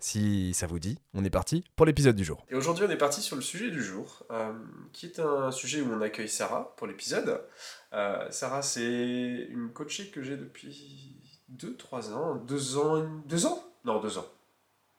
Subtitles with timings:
[0.00, 2.44] Si ça vous dit, on est parti pour l'épisode du jour.
[2.50, 4.52] Et aujourd'hui, on est parti sur le sujet du jour, euh,
[4.92, 7.40] qui est un sujet où on accueille Sarah pour l'épisode.
[7.94, 8.82] Euh, Sarah, c'est
[9.48, 11.16] une coachée que j'ai depuis
[11.56, 12.34] 2-3 ans.
[12.34, 13.64] 2 ans 2 ans?
[13.84, 14.26] Non, 2 ans.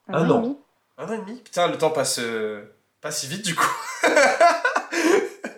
[0.08, 0.59] Un, an.
[0.98, 1.40] Un an et demi?
[1.41, 2.63] Putain, le temps passe euh,
[3.02, 3.76] pas si vite du coup.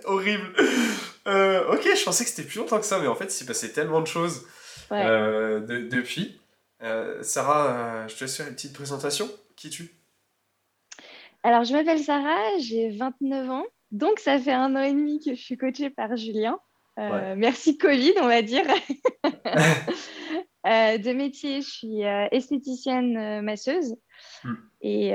[0.05, 0.47] Horrible.
[1.25, 3.71] ok, je pensais que c'était plus longtemps que ça, mais en fait, il s'est passé
[3.71, 4.45] tellement de choses
[4.91, 6.39] depuis.
[6.83, 9.27] Euh, Sarah, euh, je te laisse faire une petite présentation.
[9.55, 9.91] Qui es-tu?
[11.43, 13.65] Alors, je m'appelle Sarah, j'ai 29 ans.
[13.91, 16.59] Donc, ça fait un an et demi que je suis coachée par Julien.
[16.99, 18.65] Euh, merci Covid, on va dire.
[20.65, 23.95] de métier, je suis esthéticienne masseuse.
[24.43, 24.55] Hmm.
[24.81, 25.13] Et,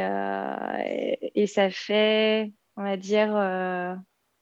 [1.35, 3.37] et, ça fait, on va dire,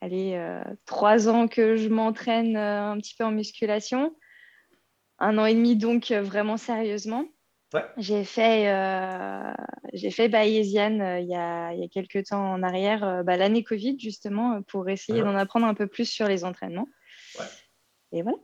[0.01, 4.15] allez, trois ans que je m'entraîne un petit peu en musculation
[5.21, 7.27] un an et demi donc euh, vraiment sérieusement.
[7.97, 9.53] J'ai fait, euh,
[9.93, 13.37] j'ai fait Bayesian euh, il, y a, il y a quelques temps en arrière, bah,
[13.37, 16.89] l'année Covid justement, pour essayer d'en apprendre un peu plus sur les entraînements.
[18.11, 18.39] Et voilà.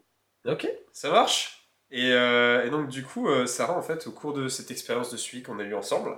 [0.44, 1.68] Ok, ça marche.
[1.90, 5.42] Et, et, donc du coup, Sarah, en fait, au cours de cette expérience de suivi
[5.42, 6.16] qu'on a eue ensemble,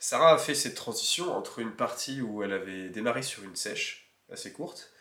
[0.00, 4.12] Sarah a fait cette transition entre une partie où elle avait démarré sur une sèche
[4.28, 4.92] assez courte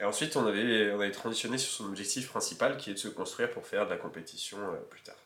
[0.00, 3.08] et ensuite, on avait, on avait transitionné sur son objectif principal qui est de se
[3.08, 5.16] construire pour faire de la compétition euh, plus tard.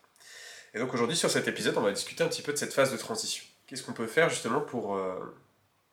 [0.73, 2.91] Et donc aujourd'hui, sur cet épisode, on va discuter un petit peu de cette phase
[2.91, 3.43] de transition.
[3.67, 5.19] Qu'est-ce qu'on peut faire justement pour, euh,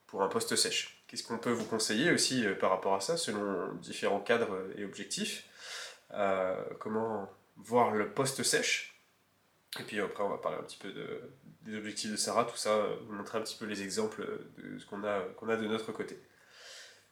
[0.07, 1.05] pour un poste sèche?
[1.07, 4.85] Qu'est-ce qu'on peut vous conseiller aussi euh, par rapport à ça, selon différents cadres et
[4.85, 5.45] objectifs?
[6.81, 9.01] Comment voir le poste sèche?
[9.79, 11.21] Et puis après, on va parler un petit peu de,
[11.63, 14.27] des objectifs de Sarah, tout ça, vous montrer un petit peu les exemples
[14.59, 16.19] de ce qu'on a, qu'on a de notre côté.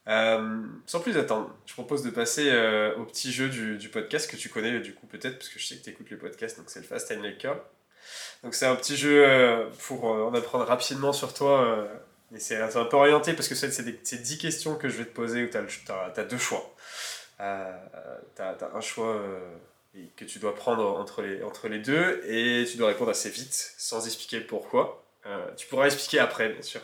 [0.08, 4.36] Euh, sans plus attendre, je propose de passer euh, au petit jeu du, podcast que
[4.36, 6.70] tu connais du coup peut-être parce que je sais que tu écoutes le podcast, donc
[6.70, 7.46] c'est le Fast Time Like
[8.42, 11.86] Donc c'est un petit jeu euh, pour en apprendre rapidement sur toi.
[12.34, 15.44] et c'est un peu orienté parce que c'est 10 questions que je vais te poser
[15.44, 16.74] où tu as, deux choix.
[17.36, 19.22] tu as, un choix
[20.16, 23.74] que tu dois prendre entre les, entre les deux et tu dois répondre assez vite
[23.76, 25.04] sans expliquer pourquoi.
[25.58, 26.80] tu pourras expliquer après bien sûr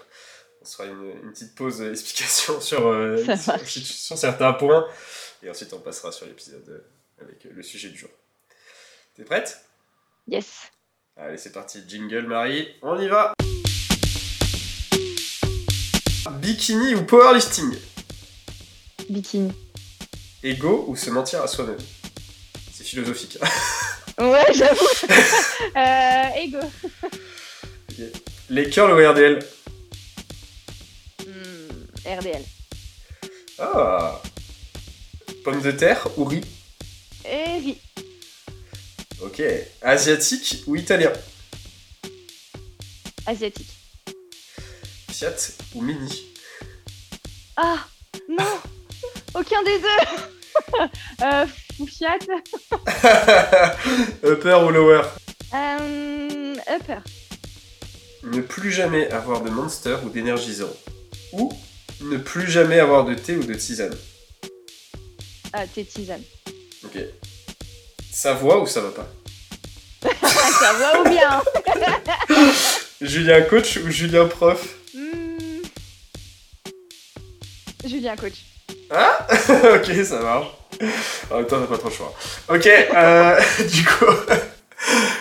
[0.65, 3.23] on se fera une, petite pause explication sur, euh,
[3.67, 4.87] sur, certains points.
[5.43, 8.09] Et ensuite, on passera sur l'épisode euh, avec le sujet du jour.
[9.15, 9.61] T'es prête?
[10.27, 10.71] Yes.
[11.19, 11.85] Allez, c'est parti.
[11.87, 12.69] Jingle, Marie.
[12.81, 13.35] On y va
[16.41, 17.77] Bikini ou powerlifting?
[19.11, 19.53] Bikini.
[20.43, 21.79] Ego ou se mentir à soi-même?
[22.73, 23.39] C'est philosophique.
[24.19, 24.87] ouais, j'avoue.
[25.77, 26.59] euh, ego.
[28.49, 29.41] Les curls ou RDL
[32.07, 32.43] RDL.
[33.59, 34.21] Ah
[35.43, 36.43] Pomme de terre ou riz
[37.25, 37.79] Et riz.
[39.23, 39.43] Ok.
[39.83, 41.13] Asiatique ou italien
[43.27, 43.71] Asiatique.
[45.11, 45.37] Fiat
[45.75, 46.27] ou Mini
[47.57, 47.87] Ah
[48.29, 48.45] Non
[49.35, 50.87] Aucun des deux
[51.23, 51.47] euh,
[51.87, 52.19] Fiat
[54.25, 55.03] Upper ou lower
[55.55, 56.99] euh, Upper.
[58.25, 60.73] Ne plus jamais avoir de monster ou d'énergisant.
[61.33, 61.53] Ou
[62.11, 63.97] ne plus jamais avoir de thé ou de tisane
[65.53, 66.23] Ah, thé tisane.
[66.85, 66.99] Ok.
[68.13, 69.09] Ça voit ou ça va pas?
[70.61, 71.43] Ça va ou bien?
[73.01, 74.77] Julien coach ou Julien prof?
[74.95, 75.63] Hmm.
[77.87, 78.45] Julien coach.
[78.91, 79.27] Ah
[79.75, 80.49] Ok, ça marche.
[81.31, 82.15] En même temps, t'as pas trop le choix.
[82.49, 83.41] Ok, euh,
[83.73, 84.05] du coup,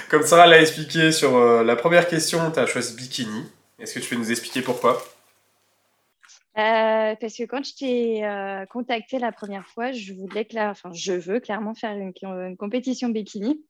[0.09, 3.45] comme Sarah l'a expliqué sur euh, la première question, t'as choisi bikini.
[3.79, 5.03] Est-ce que tu peux nous expliquer pourquoi?
[6.55, 11.13] Euh, parce que quand je t'ai euh, contacté la première fois, je voulais enfin, je
[11.13, 13.63] veux clairement faire une, compétition bikini.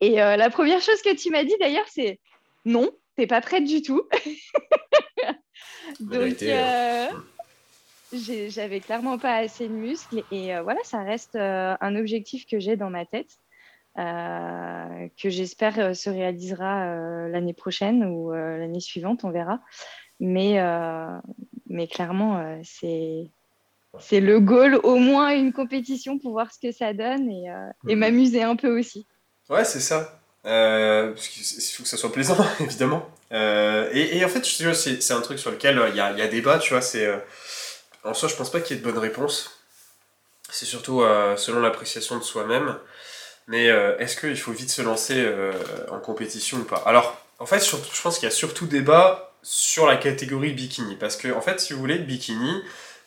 [0.00, 2.18] Et euh, la première chose que tu m'as dit d'ailleurs, c'est
[2.64, 4.08] non, t'es pas prête du tout.
[6.00, 7.08] Donc, hein.
[8.12, 10.22] j'avais clairement pas assez de muscles.
[10.30, 13.38] Et voilà, ça reste un objectif que j'ai dans ma tête,
[13.96, 19.60] que j'espère se réalisera l'année prochaine ou l'année suivante, on verra.
[20.20, 21.18] Mais, euh,
[21.68, 23.26] mais clairement, euh, c'est
[24.00, 27.68] c'est le goal, au moins une compétition pour voir ce que ça donne et, euh,
[27.88, 28.00] et mhm.
[28.00, 29.06] m'amuser un peu aussi.
[29.48, 30.20] Ouais, c'est ça.
[30.44, 33.08] parce qu'il faut que ça soit plaisant, évidemment.
[33.32, 36.58] Et, et, en fait, c'est un truc sur lequel il y a, y, a, débat,
[36.58, 36.82] tu vois.
[36.82, 37.08] C'est
[38.04, 39.58] en soi, je pense pas qu'il y ait de bonne réponse.
[40.50, 41.02] C'est surtout
[41.36, 42.76] selon l'appréciation de soi-même.
[43.48, 43.64] Mais
[43.98, 45.26] est-ce qu'il faut vite se lancer
[45.90, 46.82] en compétition ou pas?
[46.84, 50.96] Alors, en fait, je pense qu'il y a surtout débat sur la catégorie bikini.
[50.96, 52.62] Parce que, en fait, si vous voulez, le bikini,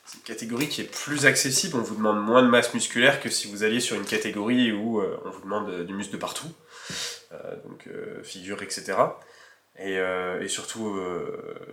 [0.05, 1.77] c'est une catégorie qui est plus accessible.
[1.77, 4.99] On vous demande moins de masse musculaire que si vous alliez sur une catégorie où
[4.99, 6.51] euh, on vous demande du muscle de partout.
[7.31, 8.97] Euh, donc, euh, figure, etc.
[9.77, 10.99] Et, surtout,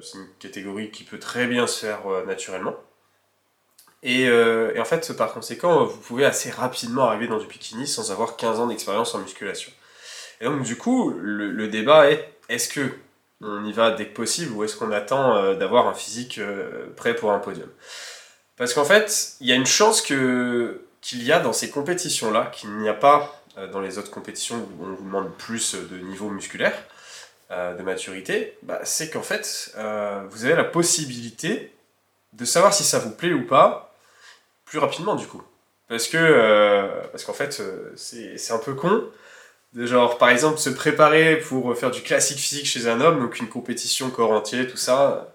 [0.01, 2.77] c'est une catégorie qui peut très bien se faire naturellement.
[4.03, 8.37] Et, en fait, par conséquent, vous pouvez assez rapidement arriver dans du bikini sans avoir
[8.37, 9.73] 15 ans d'expérience en musculation.
[10.41, 12.95] Et donc, du coup, le débat est est-ce que
[13.41, 16.93] on y va dès que possible ou est-ce qu'on attend euh, d'avoir un physique euh,
[16.97, 17.69] prêt pour un podium?
[18.57, 20.79] Parce qu'en fait, il y a une chance qu'il
[21.13, 24.85] y a dans ces compétitions-là, qu'il n'y a pas euh, dans les autres compétitions où
[24.85, 26.77] on vous demande plus de niveau musculaire,
[27.51, 29.75] de maturité, bah, c'est qu'en fait,
[30.29, 31.73] vous avez la possibilité
[32.35, 33.95] de savoir si ça vous plaît ou pas
[34.67, 35.43] plus rapidement du coup.
[35.89, 37.63] Parce que parce qu'en fait,
[37.97, 39.03] c'est un peu con,
[39.75, 43.49] genre, par exemple, se préparer pour faire du classique physique chez un homme, donc une
[43.49, 45.35] compétition corps entier, tout ça,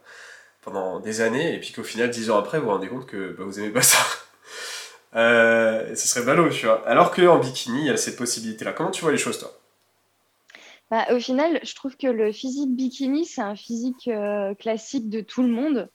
[0.61, 3.35] pendant des années, et puis qu'au final, dix ans après, vous vous rendez compte que
[3.37, 3.99] bah, vous aimez pas ça.
[5.15, 6.83] Euh, ce serait ballot, tu vois.
[6.87, 8.73] Alors qu'en bikini, il y a cette possibilité-là.
[8.73, 9.51] Comment tu vois les choses, toi?
[10.89, 15.21] Bah, Au final, je trouve que le physique bikini, c'est un physique euh, classique de
[15.21, 15.87] tout le monde.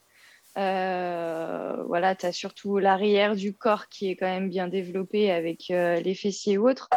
[0.56, 5.64] Euh, voilà, tu as surtout l'arrière du corps qui est quand même bien développé avec
[5.69, 6.88] les fessiers ou autres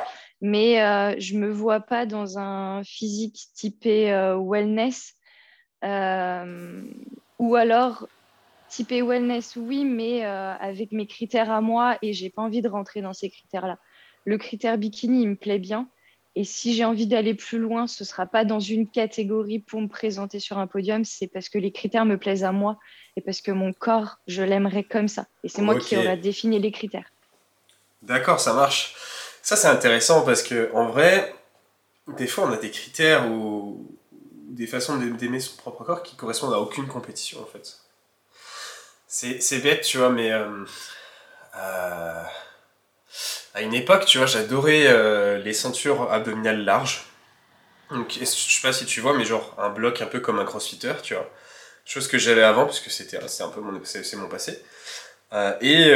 [0.41, 5.13] mais euh, je ne me vois pas dans un physique typé euh, wellness.
[5.83, 6.83] Euh,
[7.39, 8.07] ou alors
[8.67, 13.01] typé wellness, oui, mais avec mes critères à moi et j'ai pas envie de rentrer
[13.01, 13.77] dans ces critères-là.
[14.25, 15.89] Le critère bikini, il me plaît bien.
[16.35, 19.81] Et si j'ai envie d'aller plus loin, ce ne sera pas dans une catégorie pour
[19.81, 22.79] me présenter sur un podium, c'est parce que les critères me plaisent à moi
[23.17, 25.25] et parce que mon corps, je l'aimerais comme ça.
[25.43, 27.11] Et c'est moi qui aurai défini les critères.
[28.01, 28.95] D'accord, ça marche.
[29.41, 31.33] Ça, c'est intéressant parce que en vrai,
[32.07, 36.53] des fois, on a des critères ou des façons d'aimer son propre corps qui correspondent
[36.53, 37.77] à aucune compétition, en fait.
[39.07, 40.65] C'est bête, tu vois, mais euh,
[41.57, 42.23] euh,
[43.53, 47.05] à une époque, tu vois, j'adorais euh, les ceintures abdominales larges.
[47.89, 50.45] Donc, je sais pas si tu vois, mais genre un bloc un peu comme un
[50.45, 51.29] crossfitter, tu vois.
[51.83, 54.63] Chose que j'avais avant, parce que c'était un peu c'est mon passé.
[55.61, 55.87] Et,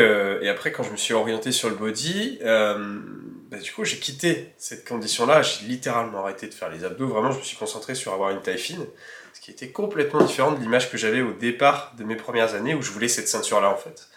[0.41, 4.53] et, après, quand je me suis orienté sur le body, bah, du coup, j'ai quitté
[4.57, 5.41] cette condition-là.
[5.41, 7.07] J'ai littéralement arrêté de faire les abdos.
[7.07, 8.85] Vraiment, je me suis concentré sur avoir une taille fine,
[9.33, 12.73] ce qui était complètement différent de l'image que j'avais au départ de mes premières années
[12.73, 14.07] où je voulais cette ceinture-là, en fait.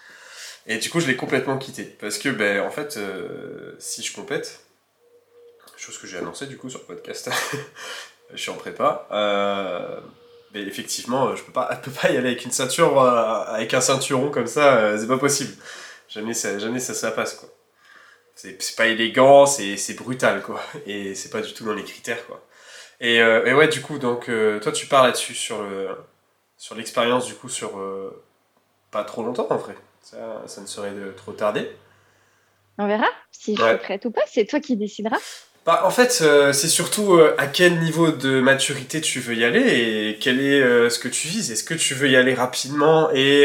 [0.66, 1.84] Et du coup, je l'ai complètement quitté.
[1.84, 4.60] Parce que, ben, en fait, euh, si je compète,
[5.78, 7.30] chose que j'ai annoncé du coup sur le podcast,
[8.32, 10.00] je suis en prépa, euh,
[10.54, 13.80] mais effectivement, je peux pas, peux pas y aller avec une ceinture, euh, avec un
[13.80, 15.54] ceinturon comme ça, c'est pas possible.
[16.08, 17.48] Jamais ça, jamais ça, ça passe, quoi
[18.38, 20.60] c'est pas élégant, c'est brutal, quoi.
[20.86, 22.42] Et c'est pas du tout dans les critères, quoi.
[23.00, 25.88] Et, euh, et ouais, du coup, donc, euh, toi, tu parles là-dessus, sur le
[26.56, 28.24] sur l'expérience, du coup, sur euh,
[28.90, 29.76] pas trop longtemps, en vrai.
[30.02, 31.70] Ça, ça ne serait de trop tarder.
[32.78, 35.18] On verra si je suis prête ou pas, c'est toi qui décideras.
[35.68, 36.24] Bah, en fait,
[36.54, 40.98] c'est surtout à quel niveau de maturité tu veux y aller et quel est ce
[40.98, 41.50] que tu vises.
[41.50, 43.42] Est-ce que tu veux y aller rapidement et,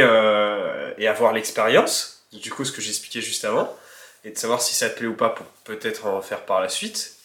[0.97, 2.23] et avoir l'expérience?
[2.31, 3.75] Du coup, ce que j'expliquais juste avant
[4.23, 6.69] et de savoir si ça te plaît ou pas pour peut-être en faire par la
[6.69, 7.15] suite.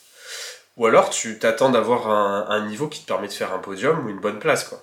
[0.76, 4.08] Ou alors tu t'attends d'avoir un, niveau qui te permet de faire un podium ou
[4.08, 4.82] une bonne place, quoi.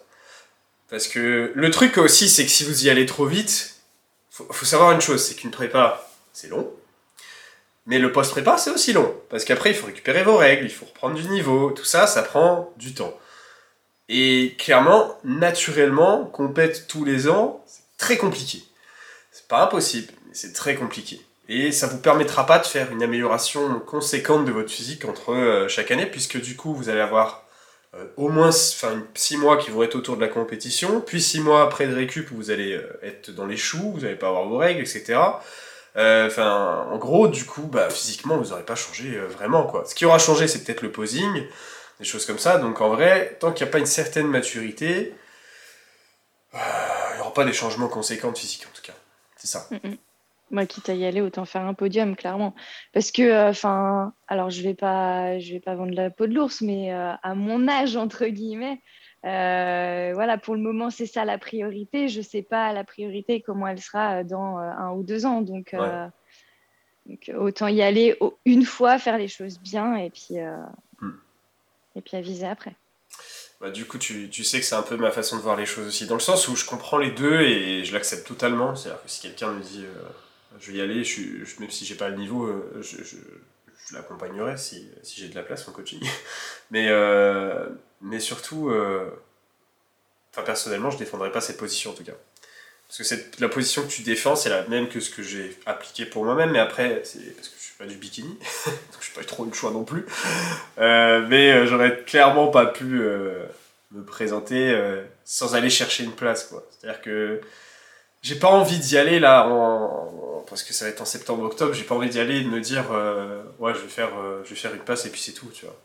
[0.89, 3.75] Parce que le truc aussi, c'est que si vous y allez trop vite,
[4.31, 6.71] faut, faut savoir une chose, c'est qu'une prépa, c'est long.
[7.85, 9.13] Mais le post-prépa, c'est aussi long.
[9.29, 12.23] Parce qu'après, il faut récupérer vos règles, il faut reprendre du niveau, tout ça, ça
[12.23, 13.17] prend du temps.
[14.09, 18.63] Et clairement, naturellement, compète tous les ans, c'est très compliqué.
[19.31, 21.21] C'est pas impossible, mais c'est très compliqué.
[21.47, 25.67] Et ça vous permettra pas de faire une amélioration conséquente de votre physique entre euh,
[25.67, 27.45] chaque année, puisque du coup, vous allez avoir
[27.95, 31.63] euh, au moins 6 mois qui vont être autour de la compétition, puis 6 mois
[31.63, 34.57] après de récup vous allez euh, être dans les choux, vous n'allez pas avoir vos
[34.57, 35.19] règles, etc.
[35.95, 39.85] Enfin, en gros, du coup, bah, physiquement, vous n'aurez pas changé vraiment, quoi.
[39.85, 41.43] Ce qui aura changé, c'est peut-être le posing,
[41.99, 42.57] des choses comme ça.
[42.57, 45.13] Donc, en vrai, tant qu'il n'y a pas une certaine maturité,
[46.53, 48.97] il n'y aura pas des changements conséquents de physique, en tout cas.
[49.37, 49.67] C'est ça.
[49.71, 49.97] Mm, mm.
[50.51, 52.53] Moi, quitte à y aller, autant faire un podium, clairement.
[52.93, 56.33] Parce que, euh, enfin, alors je vais pas, je vais pas vendre la peau de
[56.33, 58.79] l'ours, mais euh, à mon âge entre guillemets,
[59.25, 62.07] euh, voilà, pour le moment, c'est ça la priorité.
[62.07, 65.75] Je sais pas la priorité comment elle sera dans un ou deux ans, donc,
[67.35, 70.37] autant y aller une fois, faire les choses bien, et puis.
[71.01, 71.11] Hmm.
[71.95, 72.75] et puis à viser après.
[73.59, 75.65] Bah, du coup, tu, tu, sais que c'est un peu ma façon de voir les
[75.65, 78.75] choses aussi, dans le sens où je comprends les deux et je l'accepte totalement.
[78.75, 79.85] C'est-à-dire que si quelqu'un me dit
[80.59, 82.49] je vais y aller, je, même si j'ai pas le niveau,
[82.81, 83.17] je, je,
[83.87, 86.01] je l'accompagnerai si, si j'ai de la place en coaching.
[86.71, 86.89] mais,
[88.01, 88.71] mais surtout,
[90.31, 92.13] enfin, personnellement, je défendrai pas cette position en tout cas.
[92.87, 95.57] Parce que c'est la position que tu défends, c'est la même que ce que j'ai
[95.65, 98.29] appliqué pour moi-même, mais après, c'est parce que je suis pas du bikini,
[98.65, 100.05] donc je n'ai pas eu trop le choix non plus.
[100.77, 103.43] Euh, mais euh, j'aurais clairement pas pu euh,
[103.91, 104.79] me présenter
[105.23, 106.53] sans aller chercher une place.
[106.79, 107.41] C'est-à-dire que
[108.25, 111.83] j'ai pas envie d'y aller là, en, parce que ça va être en septembre-octobre, j'ai
[111.83, 112.85] pas envie d'y aller et de me dire,
[113.59, 114.09] ouais, je vais, faire,
[114.43, 115.75] je vais faire une place et puis c'est tout, tu vois.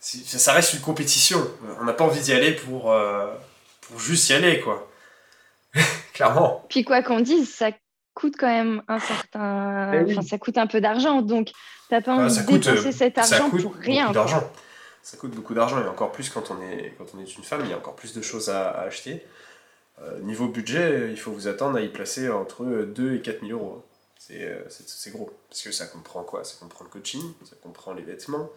[0.00, 1.44] Ça reste une compétition,
[1.80, 2.94] on n'a pas envie d'y aller pour,
[3.80, 4.88] pour juste y aller, quoi.
[6.14, 6.64] Clairement.
[6.68, 7.70] Puis quoi qu'on dise, ça
[8.14, 9.92] coûte quand même un certain.
[9.94, 11.22] Eh enfin, ça coûte un peu d'argent.
[11.22, 11.50] Donc,
[11.88, 14.10] t'as pas ah, envie de dépenser euh, cet argent pour rien.
[14.12, 14.42] d'argent.
[15.02, 17.62] Ça coûte beaucoup d'argent et encore plus quand on, est, quand on est une femme,
[17.64, 19.24] il y a encore plus de choses à, acheter.
[20.02, 23.52] Euh, niveau budget, il faut vous attendre à y placer entre 2 et 4 000
[23.52, 23.84] euros.
[24.30, 25.30] Euh, c'est gros.
[25.48, 26.44] Parce que ça comprend quoi?
[26.44, 28.50] Ça comprend le coaching, ça comprend les vêtements,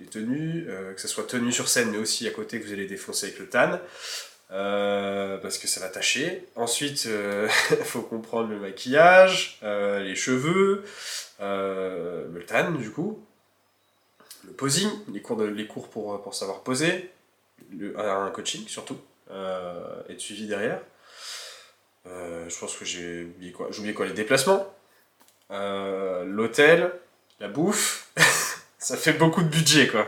[0.00, 2.86] les tenues, que ce soit tenue sur scène, mais aussi à côté que vous allez
[2.86, 3.80] défoncer avec le tan.
[4.50, 6.46] Euh, parce que ça va tâcher.
[6.54, 7.48] Ensuite, il euh,
[7.84, 10.84] faut comprendre le maquillage, euh, les cheveux,
[11.40, 13.24] le tan du coup,
[14.44, 17.10] le posing, les cours, les cours pour, pour savoir poser,
[17.96, 18.98] un coaching surtout,
[19.30, 20.80] et de suivi derrière.
[22.04, 24.66] je pense que j'ai oublié quoi J'ai oublié quoi Les déplacements,
[25.50, 26.92] l'hôtel,
[27.40, 28.08] la bouffe.
[28.78, 30.06] ça fait beaucoup de budget quoi.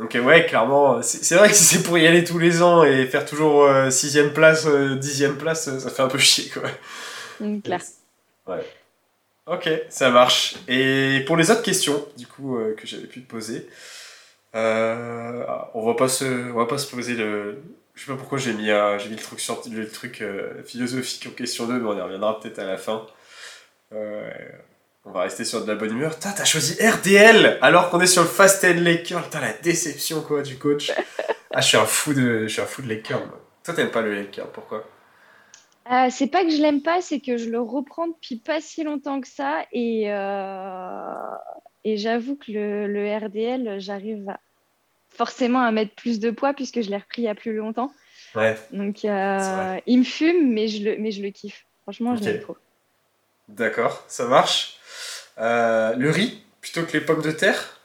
[0.00, 2.84] Donc euh, ouais, clairement, c'est vrai que si c'est pour y aller tous les ans
[2.84, 6.62] et faire toujours 6 euh, place, 10 euh, place, ça fait un peu chier quoi.
[7.38, 7.80] Mm, clair.
[8.46, 8.64] Ouais.
[9.46, 10.56] Ok, ça marche.
[10.68, 13.68] Et pour les autres questions, du coup, que j'avais pu te poser,
[14.54, 17.60] on va pas se, on va pas se poser le,
[18.00, 20.24] je sais pas pourquoi j'ai mis, j'ai mis le truc, le truc
[20.64, 23.06] philosophique en question 2, mais on y reviendra peut-être à la fin.
[25.04, 26.18] On va rester sur de la bonne humeur.
[26.18, 29.22] T'as choisi RDL alors qu'on est sur le Fast End Laker.
[29.24, 30.92] Putain, la déception quoi du coach.
[31.52, 33.20] Ah, je suis un fou de, je suis un fou de Laker.
[33.64, 34.84] Toi, t'aimes pas le Laker, pourquoi?
[35.90, 38.84] Euh, C'est pas que je l'aime pas, c'est que je le reprends depuis pas si
[38.84, 39.64] longtemps que ça.
[39.72, 41.12] Et, euh,
[41.82, 44.32] et j'avoue que le, le RDL, j'arrive
[45.10, 47.92] forcément à mettre plus de poids puisque je l'ai repris il y a plus longtemps.
[48.34, 48.56] Ouais.
[48.72, 51.66] Donc, euh, il me fume, mais je le, mais je le kiffe.
[51.82, 52.56] Franchement, je l'aime trop.
[53.48, 54.78] D'accord, ça marche.
[55.38, 57.80] Euh, le riz plutôt que les pommes de terre?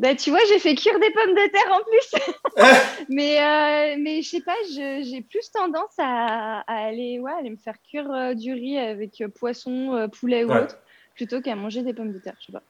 [0.00, 3.06] Bah, tu vois, j'ai fait cuire des pommes de terre en plus.
[3.08, 7.80] mais, euh, mais je sais pas, j'ai plus tendance à, aller, ouais, aller me faire
[7.88, 10.78] cuire euh, du riz avec poisson, poulet ou autre,
[11.14, 12.36] plutôt qu'à manger des pommes de terre.
[12.40, 12.62] Je sais pas.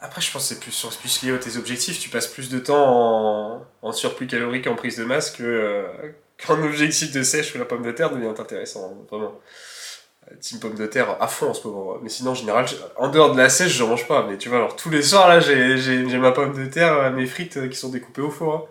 [0.00, 1.98] Après, je pense que c'est plus, lié à tes objectifs.
[1.98, 7.22] Tu passes plus de temps en, surplus calorique en prise de masse qu'un objectif de
[7.22, 9.40] sèche où la pomme de terre devient intéressant, vraiment.
[10.40, 11.98] Team pomme de terre à fond en ce moment.
[12.02, 14.26] Mais sinon, en général, en dehors de la sèche, je mange pas.
[14.28, 17.26] Mais tu vois, alors tous les soirs, là, j'ai ma pomme de terre, euh, mes
[17.26, 18.54] frites euh, qui sont découpées au four.
[18.54, 18.64] Hein.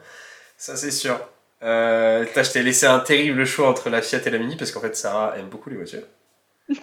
[0.57, 1.17] Ça, c'est sûr.
[1.63, 4.81] Euh, je t'ai laissé un terrible choix entre la Fiat et la Mini parce qu'en
[4.81, 6.03] fait, Sarah aime beaucoup les voitures.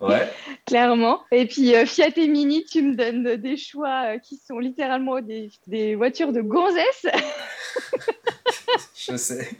[0.00, 0.32] Ouais.
[0.66, 1.22] Clairement.
[1.30, 5.94] Et puis Fiat et Mini, tu me donnes des choix qui sont littéralement des, des
[5.94, 7.06] voitures de gonzesse.
[8.96, 9.50] je sais.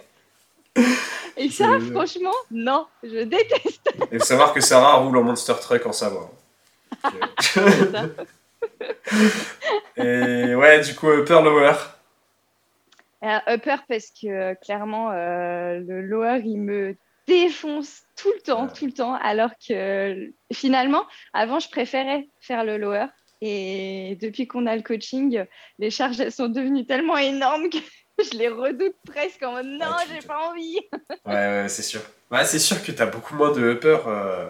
[1.36, 3.88] Et ça, franchement, non, je déteste.
[4.12, 6.28] Il faut savoir que Sarah roule en Monster Truck en savoir.
[9.96, 11.74] Et ouais, du coup, upper, lower.
[13.22, 18.68] Euh, upper, parce que euh, clairement, euh, le lower, il me défonce tout le temps,
[18.68, 23.06] tout le temps, alors que finalement, avant, je préférais faire le lower.
[23.40, 25.44] Et depuis qu'on a le coaching,
[25.78, 27.78] les charges elles sont devenues tellement énormes que
[28.32, 30.78] je les redoute presque en mode non, j'ai pas envie.
[31.26, 32.02] ouais, ouais, c'est sûr.
[32.30, 34.46] Ouais, c'est sûr que tu as beaucoup moins de upper euh,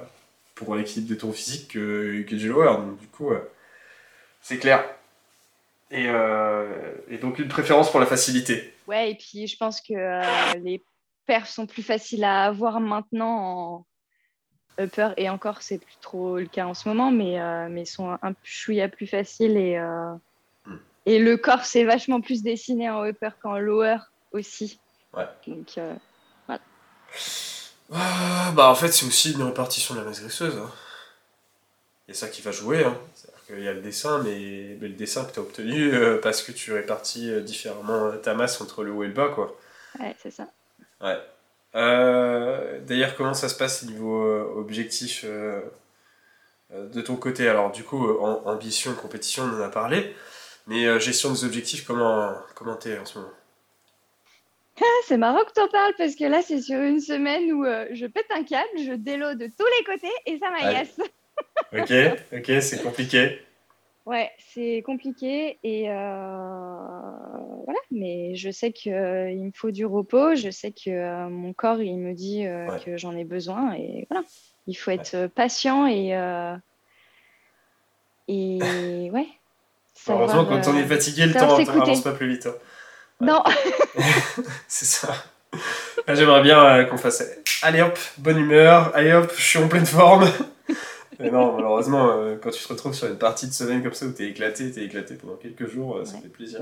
[0.54, 2.76] pour l'équilibre de ton physique que, que du lower.
[2.76, 3.30] Donc, du coup,
[4.40, 4.84] c'est clair.
[5.90, 8.72] Et, euh, et, donc, une préférence pour la facilité.
[8.86, 10.22] Ouais, et puis je pense que euh,
[10.62, 10.82] les
[11.30, 13.84] perfs sont plus faciles à avoir maintenant
[14.78, 15.10] en upper.
[15.16, 18.88] Et encore, c'est plus trop le cas en ce moment, mais, mais sont un chouïa
[18.88, 19.78] plus faciles et
[21.06, 23.98] et le corps, c'est vachement plus dessiné en upper qu'en lower
[24.32, 24.78] aussi.
[25.14, 25.26] Ouais.
[25.46, 25.94] Donc, euh,
[26.46, 26.60] voilà.
[27.92, 30.56] Ah, bah, en fait, c'est aussi une répartition de la masse graisseuse.
[30.56, 30.70] Hein.
[32.06, 32.84] Il y a ça qui va jouer.
[32.84, 32.96] Hein.
[33.14, 36.42] C'est-à-dire qu'il y a le dessin, mais, le dessin que tu as obtenu euh, parce
[36.42, 39.58] que tu répartis euh, différemment ta masse entre le haut et le bas, quoi.
[39.98, 40.48] Ouais, c'est ça.
[41.00, 41.18] Ouais.
[41.72, 44.22] D'ailleurs, comment ça se passe au niveau
[44.56, 47.48] objectif de ton côté?
[47.48, 50.14] Alors, du coup, ambition, compétition, on en a parlé.
[50.66, 53.32] Mais gestion des objectifs, comment comment t'es en ce moment?
[54.80, 57.64] Ah, c'est marrant que tu en parles parce que là, c'est sur une semaine où
[57.94, 61.00] je pète un câble, je délo de tous les côtés et ça m'agace.
[61.72, 61.92] ok,
[62.32, 63.42] ok, c'est compliqué.
[64.06, 65.88] Ouais, c'est compliqué et
[67.90, 72.14] mais je sais qu'il me faut du repos, je sais que mon corps il me
[72.14, 72.44] dit
[72.84, 74.24] que j'en ai besoin et voilà,
[74.66, 76.14] il faut être patient et
[78.30, 78.58] et
[79.12, 79.26] ouais.
[80.08, 82.46] Heureusement, quand on est fatigué, le temps n'avance pas plus vite.
[82.46, 82.54] Hein.
[83.20, 83.42] Non.
[84.68, 85.12] c'est ça.
[86.08, 87.22] J'aimerais bien qu'on fasse.
[87.62, 88.92] Allez hop, bonne humeur.
[88.94, 90.26] Allez hop, je suis en pleine forme.
[91.18, 94.06] Mais non, malheureusement, euh, quand tu te retrouves sur une partie de semaine comme ça
[94.06, 96.60] où t'es éclaté, t'es éclaté pendant quelques jours, euh, ça fait plaisir.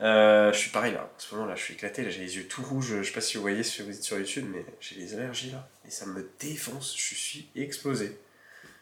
[0.00, 2.48] Euh, je suis pareil là, en ce moment là, je suis éclaté, j'ai les yeux
[2.48, 4.96] tout rouges, je sais pas si vous voyez si vous êtes sur YouTube, mais j'ai
[4.96, 8.18] les allergies là, et ça me défonce, je suis explosé.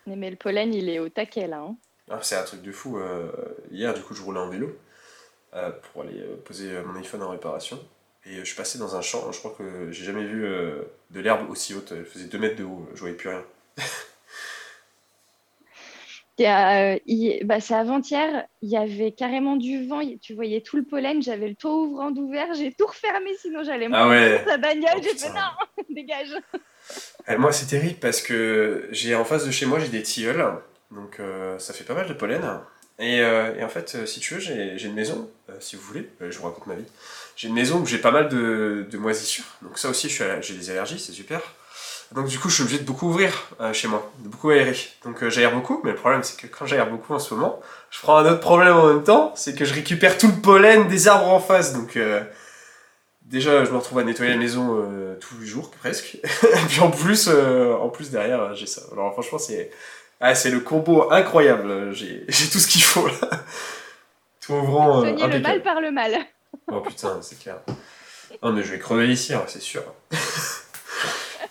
[0.07, 1.59] Mais, le pollen il est au taquet là.
[1.59, 1.76] Hein.
[2.11, 2.99] Ah, c'est un truc de fou.
[3.71, 4.76] hier, du coup, je roulais en vélo
[5.52, 7.78] pour aller poser mon iPhone en réparation.
[8.25, 11.49] Et je suis passé dans un champ, je crois que j'ai jamais vu de l'herbe
[11.50, 13.45] aussi haute, elle faisait 2 mètres de haut, je voyais plus rien.
[16.41, 16.99] Euh,
[17.45, 21.49] bah, c'est avant-hier, il y avait carrément du vent, tu voyais tout le pollen, j'avais
[21.49, 24.39] le toit ouvrant d'ouvert, j'ai tout refermé, sinon j'allais ah ouais.
[24.39, 26.35] sur sa bagnole, oh, j'ai fait non, dégage.
[27.29, 30.45] Eh, moi, c'est terrible parce que j'ai en face de chez moi, j'ai des tilleuls,
[30.91, 32.43] donc euh, ça fait pas mal de pollen.
[32.99, 36.39] Et, euh, et en fait, si tu veux, j'ai une maison, si vous voulez, je
[36.39, 36.87] vous raconte ma vie.
[37.37, 40.71] J'ai une maison où j'ai pas mal de, de moisissures, donc ça aussi, j'ai des
[40.71, 41.41] allergies, c'est super.
[42.14, 44.76] Donc du coup, je suis obligé de beaucoup ouvrir euh, chez moi, de beaucoup aérer.
[45.04, 47.61] Donc euh, j'aère beaucoup, mais le problème c'est que quand j'aère beaucoup en ce moment,
[47.90, 50.88] je prends un autre problème en même temps, c'est que je récupère tout le pollen
[50.88, 51.73] des arbres en face.
[51.73, 52.23] Donc euh,
[53.23, 54.87] déjà, je me retrouve à nettoyer la maison
[55.21, 56.16] tous les jours presque.
[56.25, 58.83] Et puis en plus, en plus derrière, j'ai ça.
[58.92, 59.71] Alors franchement, c'est
[60.21, 61.92] ah, c'est le combo incroyable.
[61.92, 63.31] J'ai tout ce qu'il faut là.
[64.40, 65.00] Tout ouvrant.
[65.00, 66.12] Soigner le mal par le mal.
[66.71, 67.57] oh putain, c'est clair.
[68.42, 69.83] Non mais je vais crever ici, hein, c'est sûr.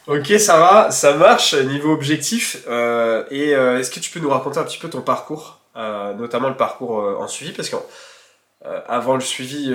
[0.08, 2.64] Ok, va, ça marche niveau objectif.
[2.68, 6.14] Euh, et euh, est-ce que tu peux nous raconter un petit peu ton parcours, euh,
[6.14, 9.66] notamment le parcours en suivi Parce qu'avant le suivi,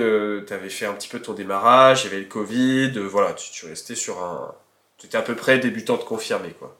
[0.45, 3.51] tu avais fait un petit peu ton démarrage, il y avait le Covid, voilà, tu,
[3.51, 4.53] tu restais sur un.
[4.97, 6.75] Tu étais à peu près débutante confirmée, quoi.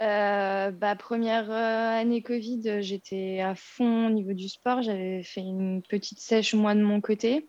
[0.00, 4.82] bah, première année Covid, j'étais à fond au niveau du sport.
[4.82, 7.46] J'avais fait une petite sèche, moi, de mon côté.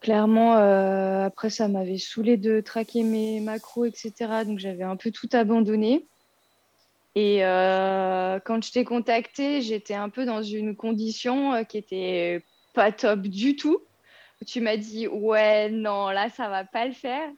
[0.00, 4.12] Clairement, euh, après, ça m'avait saoulé de traquer mes macros, etc.
[4.46, 6.06] Donc, j'avais un peu tout abandonné.
[7.14, 12.42] Et euh, quand je t'ai contacté, j'étais un peu dans une condition euh, qui était
[12.72, 13.82] pas top du tout.
[14.46, 17.28] Tu m'as dit, ouais, non, là, ça va pas le faire.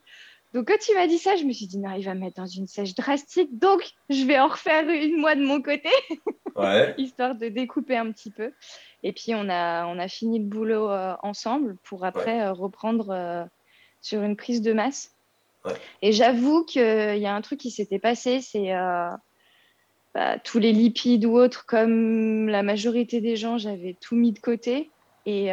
[0.55, 2.37] Donc, quand tu m'as dit ça, je me suis dit, non, il va me mettre
[2.37, 3.59] dans une sèche drastique.
[3.59, 5.89] Donc, je vais en refaire une, moi, de mon côté.
[6.55, 6.95] Ouais.
[6.99, 8.53] Histoire de découper un petit peu.
[9.03, 13.11] Et puis, on a, on a fini le boulot euh, ensemble pour après euh, reprendre
[13.11, 13.45] euh,
[14.01, 15.13] sur une prise de masse.
[16.03, 18.73] Et j'avoue qu'il y a un truc qui s'était passé, c'est
[20.13, 24.41] bah, tous les lipides ou autres, comme la majorité des gens, j'avais tout mis de
[24.41, 24.91] côté.
[25.25, 25.51] Et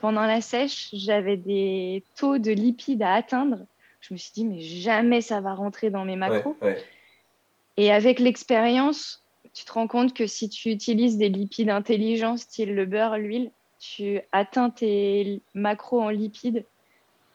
[0.00, 3.58] pendant la sèche, j'avais des taux de lipides à atteindre.
[4.00, 6.56] Je me suis dit, mais jamais ça va rentrer dans mes macros.
[7.76, 9.23] Et avec l'expérience,
[9.54, 13.50] tu te rends compte que si tu utilises des lipides intelligents, style le beurre, l'huile,
[13.78, 16.64] tu atteins tes macros en lipides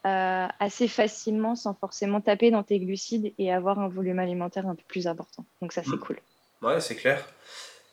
[0.06, 4.76] euh, assez facilement sans forcément taper dans tes glucides et avoir un volume alimentaire un
[4.76, 5.46] peu plus important.
[5.62, 6.00] Donc ça, c'est mm.
[6.00, 6.20] cool.
[6.62, 7.26] Ouais, c'est clair.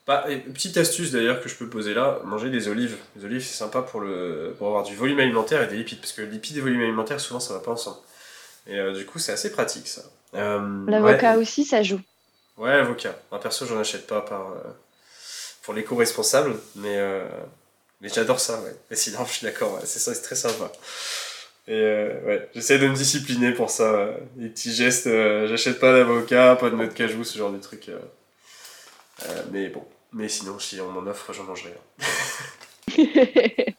[0.07, 2.97] Bah, petite astuce d'ailleurs que je peux poser là, manger des olives.
[3.17, 6.13] Les olives, c'est sympa pour, le, pour avoir du volume alimentaire et des lipides, parce
[6.13, 7.99] que lipides et volume alimentaire, souvent, ça va pas ensemble.
[8.69, 10.03] Et euh, du coup, c'est assez pratique ça.
[10.35, 12.01] Euh, L'avocat aussi, ça joue.
[12.57, 13.15] Ouais, avocat.
[13.33, 14.63] Un perso, j'en achète pas par, euh,
[15.63, 17.29] pour l'éco-responsable, mais, euh,
[18.01, 18.75] mais j'adore ça, ouais.
[18.91, 20.73] Et sinon, je suis d'accord, c'est ça, c'est très sympa.
[21.69, 24.11] Et euh, ouais, j'essaie de me discipliner pour ça.
[24.39, 25.09] Les petits gestes,
[25.49, 27.91] j'achète pas d'avocat, pas de noix de cajou, ce genre de trucs.
[29.51, 31.75] mais bon, mais sinon, si on m'en offre, j'en mangerai.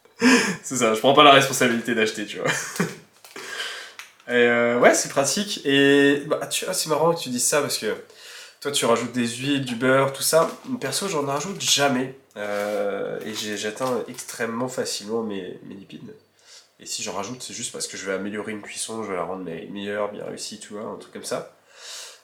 [0.62, 2.52] c'est ça, je prends pas la responsabilité d'acheter, tu vois.
[4.30, 5.62] Et ouais, c'est pratique.
[5.64, 7.96] Et bah, tu vois, c'est marrant que tu dises ça parce que
[8.60, 10.50] toi, tu rajoutes des huiles, du beurre, tout ça.
[10.80, 12.18] Perso, j'en rajoute jamais.
[12.36, 16.14] Euh, et j'atteins extrêmement facilement mes, lipides.
[16.80, 19.16] Et si j'en rajoute, c'est juste parce que je vais améliorer une cuisson, je vais
[19.16, 21.56] la rendre meilleure, bien réussie, tu vois, un truc comme ça.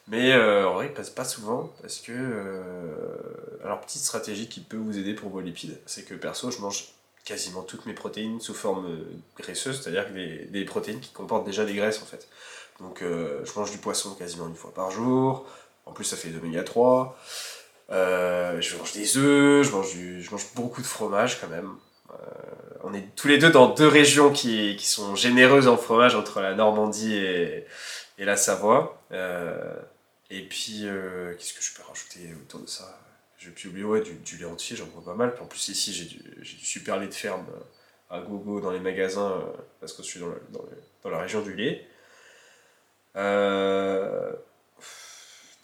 [0.06, 2.12] Mais euh, en vrai, passe pas souvent parce que.
[2.12, 3.16] Euh,
[3.64, 6.88] alors, petite stratégie qui peut vous aider pour vos lipides, c'est que perso, je mange
[7.24, 8.98] quasiment toutes mes protéines sous forme
[9.38, 12.28] graisseuse, c'est-à-dire des, des, protéines qui comportent déjà des graisses en fait.
[12.80, 15.46] Donc, je mange du poisson quasiment une fois par jour.
[15.86, 17.18] En plus, ça fait de l'oméga 3.
[17.90, 21.76] je mange des œufs, je mange, je mange beaucoup de fromage quand même.
[22.82, 26.40] on est tous les deux dans deux régions qui, qui sont généreuses en fromage entre
[26.40, 27.66] la Normandie et,
[28.18, 29.02] et la Savoie.
[30.30, 30.86] et puis,
[31.38, 32.98] qu'est-ce que je peux rajouter autour de ça?
[33.44, 35.34] J'ai pu oublier ouais, du, du lait entier, j'en bois pas mal.
[35.34, 37.44] Puis en plus, ici, j'ai du, du, super lait de ferme
[38.08, 39.44] à gogo dans les magasins
[39.80, 40.64] parce que je suis dans, dans,
[41.02, 41.86] dans la région du lait.
[43.16, 44.32] Euh...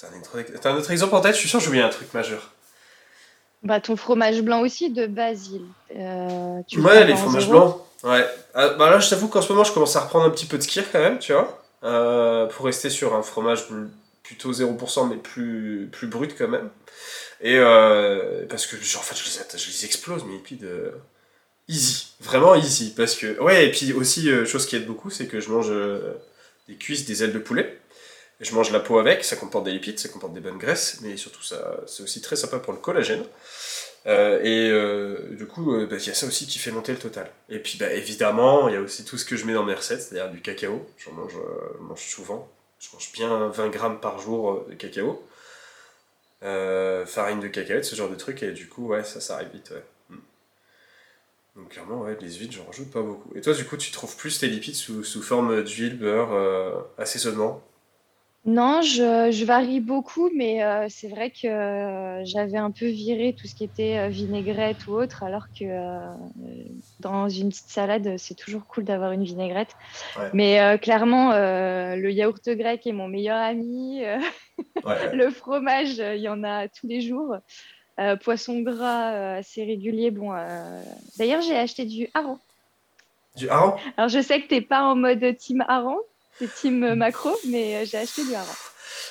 [0.01, 0.91] T'as un, autre...
[0.91, 1.35] exemple en tête?
[1.35, 2.53] Je suis sûr que j'ai oublié un truc majeur.
[3.63, 5.67] Bah, ton fromage blanc aussi de Basile.
[5.95, 7.77] Euh, ouais, les fromages blancs.
[8.03, 8.25] Ouais.
[8.55, 10.57] Ah, bah là, je t'avoue qu'en ce moment, je commence à reprendre un petit peu
[10.57, 11.63] de skir quand même, tu vois.
[11.83, 13.67] Euh, pour rester sur un fromage
[14.23, 16.71] plutôt 0%, mais plus, plus brut quand même.
[17.43, 20.65] Et euh, parce que, genre, en fait, je les, je les explose, mes lipides.
[20.65, 20.93] Euh,
[21.69, 22.09] easy.
[22.21, 22.95] Vraiment easy.
[22.95, 25.73] Parce que, ouais, et puis aussi, euh, chose qui aide beaucoup, c'est que je mange
[26.69, 27.79] des cuisses, des ailes de poulet.
[28.41, 31.17] Je mange la peau avec, ça comporte des lipides, ça comporte des bonnes graisses, mais
[31.17, 33.25] surtout ça, c'est aussi très sympa pour le collagène.
[34.07, 36.99] Euh, et euh, du coup, bah, il y a ça aussi qui fait monter le
[36.99, 37.31] total.
[37.51, 39.75] Et puis bah, évidemment, il y a aussi tout ce que je mets dans mes
[39.75, 40.87] recettes, c'est-à-dire du cacao.
[40.99, 41.37] J'en mange,
[41.81, 42.49] mange, souvent.
[42.79, 45.23] Je mange bien 20 grammes par jour de cacao.
[46.41, 49.71] farine de cacahuète, ce genre de truc, et du coup, ouais, ça, ça arrive vite.
[49.71, 49.85] Ouais.
[51.57, 53.31] Donc clairement, ouais, les huiles, j'en rajoute pas beaucoup.
[53.37, 56.73] Et toi, du coup, tu trouves plus tes lipides sous, sous forme d'huile, beurre, euh,
[56.97, 57.63] assaisonnement?
[58.47, 63.35] Non, je, je, varie beaucoup, mais euh, c'est vrai que euh, j'avais un peu viré
[63.39, 65.67] tout ce qui était euh, vinaigrette ou autre, alors que
[67.01, 69.77] dans une petite salade, c'est toujours cool d'avoir une vinaigrette.
[70.19, 70.31] Ouais.
[70.33, 74.03] Mais clairement, le yaourt grec est mon meilleur ami.
[74.85, 75.13] Ouais.
[75.15, 77.37] le fromage, il y en a tous les jours.
[78.23, 80.11] Poisson gras assez régulier.
[80.11, 80.33] Bon,
[81.19, 82.39] d'ailleurs, j'ai acheté du hareng.
[83.37, 83.77] Du hareng?
[83.99, 85.99] Alors, je sais que tu n'es pas en mode team hareng,
[86.41, 88.57] c'est team macro, mais j'ai acheté du hareng.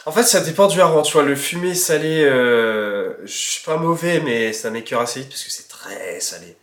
[0.06, 1.02] En fait, ça dépend du hareng.
[1.04, 5.30] Tu vois, le fumé salé, euh, je suis pas mauvais, mais ça m'écœure assez vite
[5.30, 6.58] parce que c'est très salé.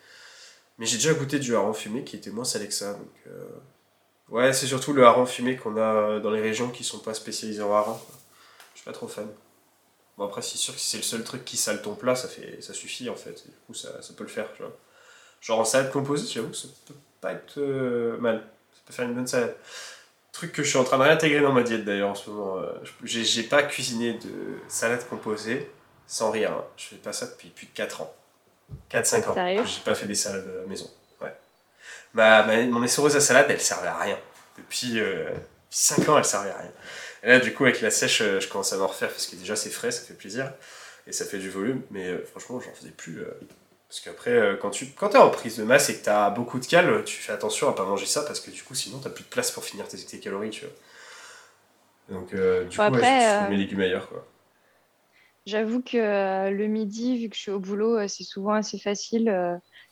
[0.78, 2.92] Mais j'ai déjà goûté du hareng fumé qui était moins salé que ça.
[2.92, 3.08] Donc,
[4.28, 7.62] Ouais, c'est surtout le hareng fumé qu'on a dans les régions qui sont pas spécialisées
[7.62, 7.98] en hareng.
[8.74, 9.28] Je suis pas trop fan.
[10.18, 12.26] Bon, après, c'est sûr que si c'est le seul truc qui sale ton plat, ça,
[12.26, 13.44] fait, ça suffit en fait.
[13.46, 14.48] du coup, ça, ça peut le faire.
[14.56, 14.76] Tu vois.
[15.40, 18.42] Genre en salade composée, j'avoue, ça peut pas être euh, mal.
[18.74, 19.54] Ça peut faire une bonne salade.
[20.36, 22.58] Truc que je suis en train de réintégrer dans ma diète d'ailleurs en ce moment.
[22.58, 22.70] Euh,
[23.04, 25.70] j'ai pas cuisiné de salade composée
[26.06, 26.52] sans rire.
[26.52, 26.64] Hein.
[26.76, 28.14] Je fais pas ça depuis plus de 4 ans.
[28.90, 29.64] 4-5 ans.
[29.64, 30.90] J'ai pas fait des salades à la maison.
[31.22, 31.34] Ouais.
[32.12, 34.18] Ma, ma, mon essoreuse à salade, elle servait à rien.
[34.58, 35.30] Depuis, euh,
[35.70, 36.72] 5 ans, elle servait à rien.
[37.22, 39.36] Et là, du coup, avec la sèche, euh, je commence à m'en refaire parce que
[39.36, 40.52] déjà c'est frais, ça fait plaisir.
[41.06, 43.20] Et ça fait du volume, mais euh, franchement, j'en faisais plus.
[43.20, 43.30] Euh,
[43.88, 46.58] parce qu'après, quand tu quand es en prise de masse et que tu as beaucoup
[46.58, 49.08] de cales, tu fais attention à pas manger ça parce que du coup, sinon, tu
[49.10, 50.74] plus de place pour finir tes, tes calories, tu vois.
[52.18, 52.34] Donc,
[52.68, 54.26] du coup, après, je mes légumes ailleurs, quoi.
[55.46, 59.26] J'avoue que le midi, vu que je suis au boulot, c'est souvent assez facile.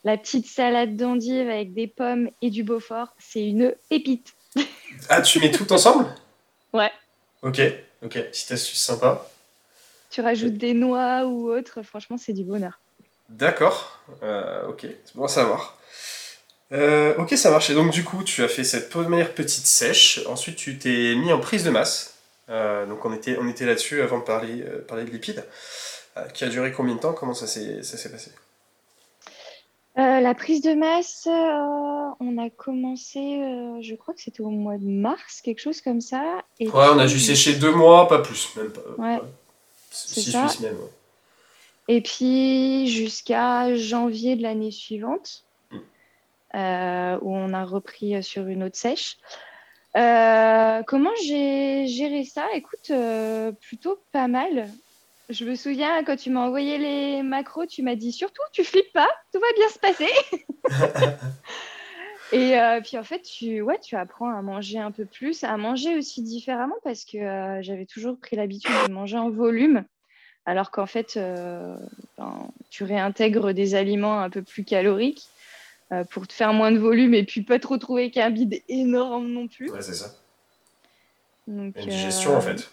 [0.03, 4.35] la petite salade d'endive avec des pommes et du Beaufort, c'est une épite.
[5.09, 6.07] ah, tu mets tout ensemble?
[6.73, 6.91] Ouais.
[7.43, 7.61] Ok,
[8.03, 9.31] ok, petite astuce sympa.
[10.11, 12.81] Tu rajoutes des noix ou autre, franchement, c'est du bonheur.
[13.29, 15.79] D'accord, euh, ok, c'est bon à savoir.
[16.73, 17.71] Euh, ok, ça marche.
[17.71, 20.21] Et donc, du coup, tu as fait cette première petite sèche.
[20.27, 22.15] Ensuite, tu t'es mis en prise de masse.
[22.51, 25.45] Euh, donc, on était, on était là-dessus avant de parler, parler de lipides.
[26.33, 27.13] qui a duré combien de temps?
[27.13, 28.33] Comment ça s'est passé?
[29.97, 33.21] La prise de masse, on a commencé,
[33.81, 36.43] je crois que c'était au mois de mars, quelque chose comme ça.
[36.59, 38.81] Et ouais, on a dû sécher deux mois, pas plus, même pas.
[38.99, 39.21] Ouais.
[39.91, 40.75] Six, semaines.
[40.75, 40.91] Ouais.
[41.89, 45.79] Et puis jusqu'à janvier de l'année suivante, mm.
[47.23, 49.19] où on a repris sur une autre sèche.
[49.95, 52.47] comment j'ai géré ça?
[52.55, 52.91] Écoute,
[53.61, 54.69] plutôt pas mal
[55.29, 58.93] je me souviens quand tu m'as envoyé les macros, tu m'as dit surtout tu flippes
[58.93, 60.11] pas, tout va bien se passer.
[62.33, 65.57] Et euh, puis en fait, tu, ouais, tu apprends à manger un peu plus, à
[65.57, 69.85] manger aussi différemment parce que euh, j'avais toujours pris l'habitude de manger en volume,
[70.47, 71.77] alors qu'en fait, euh,
[72.19, 75.29] ben, tu réintègres des aliments un peu plus caloriques
[76.11, 79.47] pour te faire moins de volume et puis pas te retrouver qu'un bide énorme non
[79.47, 79.71] plus.
[79.71, 80.11] Ouais, c'est ça.
[81.47, 82.71] Donc, Une digestion en fait.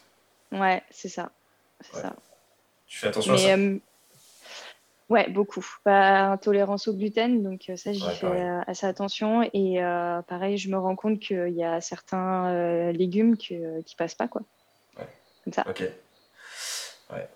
[0.51, 1.31] Ouais, c'est ça.
[1.91, 2.15] Ça.
[2.87, 3.77] Tu fais attention à ça euh,
[5.09, 5.65] Ouais, beaucoup.
[5.83, 9.43] Pas intolérance au gluten, donc euh, ça, j'y fais euh, assez attention.
[9.53, 9.79] Et
[10.27, 14.41] pareil, je me rends compte qu'il y a certains légumes qui ne passent pas, quoi.
[14.97, 15.07] Ouais.
[15.43, 15.65] Comme ça.
[15.67, 15.83] Ok.
[17.11, 17.27] Ouais.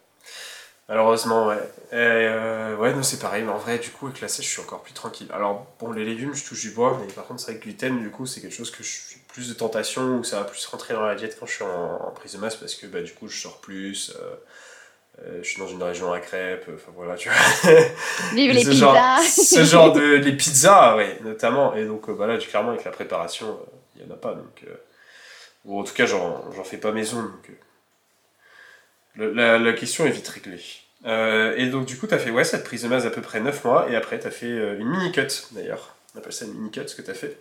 [0.87, 1.57] Malheureusement, ouais.
[1.91, 4.83] ouais, non, c'est pareil, mais en vrai, du coup, avec la sèche, je suis encore
[4.83, 5.27] plus tranquille.
[5.33, 7.71] Alors, bon, les légumes, je touche du bois, mais par contre, c'est vrai que le
[7.71, 10.43] gluten, du coup, c'est quelque chose que je suis plus de tentation, ou ça va
[10.43, 13.01] plus rentrer dans la diète quand je suis en, prise de masse, parce que, bah,
[13.01, 14.15] du coup, je sors plus.
[15.17, 17.71] je suis dans une région à crêpes, enfin voilà, tu vois.
[18.35, 20.01] Vive les ce pizzas genre, Ce genre de...
[20.01, 21.73] Les pizzas, oui, notamment.
[21.73, 23.57] Et donc, bah là, clairement, avec la préparation,
[23.95, 24.35] il n'y en a pas.
[24.35, 24.63] Donc,
[25.65, 27.23] ou en tout cas, j'en fais pas maison.
[27.23, 27.49] Donc,
[29.17, 30.61] la, la, question est vite réglée.
[31.57, 33.39] et donc, du coup, tu as fait ouais, cette prise de masse à peu près
[33.39, 35.95] 9 mois, et après, tu as fait une mini-cut, d'ailleurs.
[36.13, 37.37] On appelle ça une mini-cut, ce que tu as fait.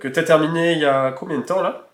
[0.00, 1.88] que tu as terminé il y a combien de temps, là?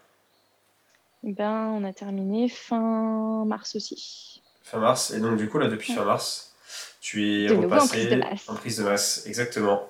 [1.23, 4.43] Ben, on a terminé fin mars aussi.
[4.63, 6.55] Fin mars, et donc du coup, là, depuis fin mars,
[7.01, 9.27] tu es repassé en prise de masse.
[9.27, 9.89] exactement.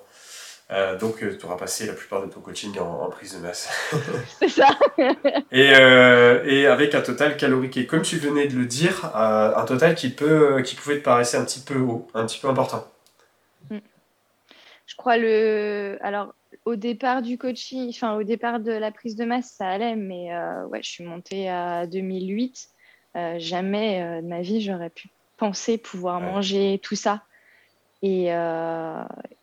[0.71, 3.69] Euh, donc, euh, tu auras passé la plupart de ton coaching en, prise de masse.
[4.39, 4.69] C'est ça.
[5.51, 9.65] et, euh, et, avec un total calorique, et comme tu venais de le dire, un
[9.65, 12.87] total qui, peut, qui pouvait te paraître un petit peu haut, un petit peu important.
[13.69, 13.79] Mm.
[14.85, 15.97] Je crois le.
[16.01, 19.95] Alors, au départ du coaching, enfin au départ de la prise de masse, ça allait,
[19.95, 20.29] mais
[20.69, 22.69] ouais, je suis montée à 2008.
[23.17, 27.23] Euh, jamais de ma vie j'aurais pu penser pouvoir manger tout ça
[28.01, 28.25] et,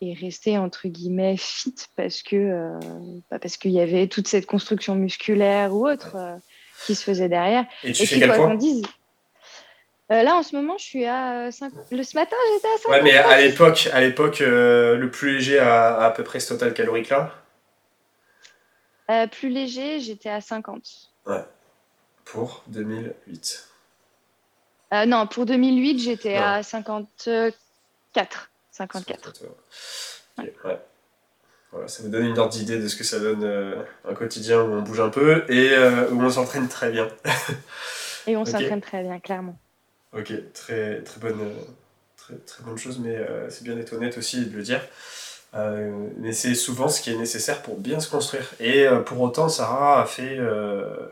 [0.00, 2.78] et, rester entre guillemets fit parce que
[3.30, 6.16] bah, parce qu'il y avait toute cette construction musculaire ou autre
[6.86, 7.66] qui se faisait derrière.
[7.84, 8.82] Et tu fais quel point dise,
[10.10, 11.72] là, en ce moment, je suis à 5...
[11.90, 12.90] Le ce matin, j'étais à 5.
[12.90, 16.74] Ouais, mais à l'époque, à l'époque le plus léger à, à, peu près ce total
[16.74, 17.32] calorique là
[19.10, 20.82] euh, plus léger, j'étais à 50.
[21.26, 21.44] Ouais.
[22.24, 23.68] Pour 2008.
[24.92, 27.56] Euh, non, pour 2008, j'étais à 54.
[28.72, 29.32] 54.
[30.38, 30.80] ouais.
[31.70, 34.62] Voilà, ça vous donne une ordre d'idée de ce que ça donne euh, un quotidien
[34.62, 35.76] où on bouge un peu et
[36.10, 37.08] où on s'entraîne très bien.
[38.26, 39.58] et on s'entraîne très bien, clairement.
[40.14, 41.54] Ok, très, très, bonne,
[42.16, 43.18] très, très bonne chose, mais
[43.50, 44.80] c'est bien d'être honnête aussi de le dire.
[45.54, 48.52] Euh, mais c'est souvent ce qui est nécessaire pour bien se construire.
[48.60, 51.08] Et euh, pour autant, Sarah a fait, euh,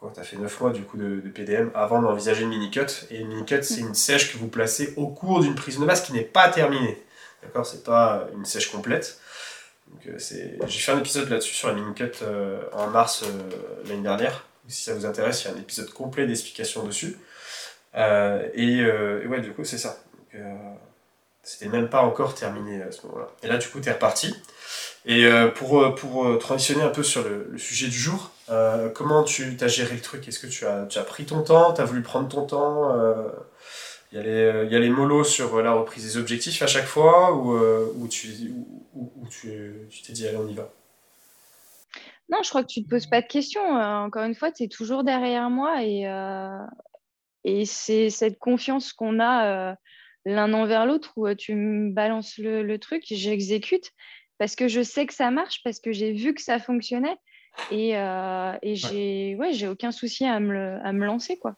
[0.00, 2.86] quoi, as fait 9 mois du coup de, PDM avant d'envisager une mini-cut.
[3.10, 6.02] Et une mini-cut, c'est une sèche que vous placez au cours d'une prise de masse
[6.02, 7.02] qui n'est pas terminée.
[7.42, 7.66] D'accord?
[7.66, 9.20] C'est pas une sèche complète.
[10.04, 10.18] J'ai
[10.68, 12.12] fait un épisode là-dessus sur la mini-cut
[12.72, 13.24] en mars
[13.86, 14.44] l'année dernière.
[14.66, 17.16] Si ça vous intéresse, il y a un épisode complet d'explication dessus.
[17.94, 19.98] Et, ouais, du coup, c'est ça.
[21.48, 23.28] C'était même pas encore terminé à ce moment-là.
[23.42, 24.34] Et là, du coup, tu es reparti.
[25.06, 28.30] Et euh, pour, euh, pour euh, transitionner un peu sur le, sujet du jour,
[28.94, 30.26] comment tu as géré le truc?
[30.28, 31.72] Est-ce que tu as, pris ton temps?
[31.72, 32.94] Tu as voulu prendre ton temps?
[34.10, 36.86] Il y, a les, y a les mollos sur la reprise des objectifs à chaque
[36.86, 38.52] fois ou, tu
[40.06, 40.72] t'es dit, allez, on y va?
[42.30, 43.62] Non, je crois que tu te poses pas de questions.
[43.62, 49.76] encore une fois, tu es toujours derrière moi et, c'est cette confiance qu'on a
[50.28, 53.92] l'un envers l'autre où euh, tu me balances le, truc, j'exécute
[54.38, 57.16] parce que je sais que ça marche, parce que j'ai vu que ça fonctionnait
[57.70, 59.52] et, euh, et j'ai ouais.
[59.52, 61.36] j'ai aucun souci à me, à me lancer.
[61.36, 61.54] quoi.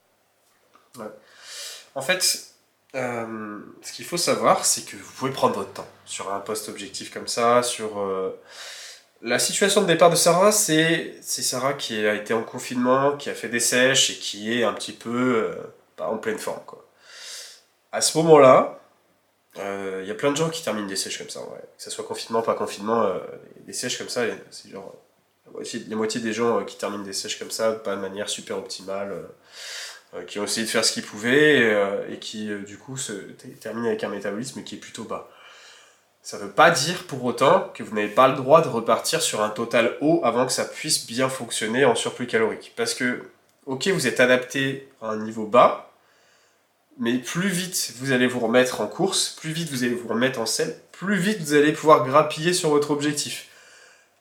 [1.94, 2.54] En fait,
[2.94, 6.68] euh, ce qu'il faut savoir, c'est que vous pouvez prendre votre temps sur un poste
[6.68, 8.06] objectif comme ça, sur...
[9.22, 13.34] La situation de départ de Sarah, c'est Sarah qui a été en confinement, qui a
[13.34, 15.54] fait des sèches et qui est un petit peu
[15.96, 16.62] pas en pleine forme.
[16.64, 16.80] Quoi
[17.92, 18.78] à ce moment-là,
[19.56, 21.60] il euh, y a plein de gens qui terminent des sèches comme ça, ouais.
[21.76, 23.18] que ce soit confinement, pas confinement, euh,
[23.66, 24.94] des sèches comme ça, c'est genre
[25.88, 28.58] la moitié, des gens euh, qui terminent des sèches comme ça, pas de manière super
[28.58, 29.14] optimale,
[30.26, 31.72] qui ont essayé de faire ce qu'ils pouvaient
[32.10, 32.96] et, qui du coup
[33.60, 35.30] terminent avec un métabolisme qui est plutôt bas.
[36.22, 39.22] Ça ne veut pas dire pour autant que vous n'avez pas le droit de repartir
[39.22, 42.72] sur un total haut avant que ça puisse bien fonctionner en surplus calorique.
[42.76, 43.30] Parce que,
[43.66, 45.90] ok, vous êtes adapté à un niveau bas,
[46.98, 50.38] mais plus vite vous allez vous remettre en course, plus vite vous allez vous remettre
[50.38, 53.46] en selle, plus vite vous allez pouvoir grappiller sur votre objectif.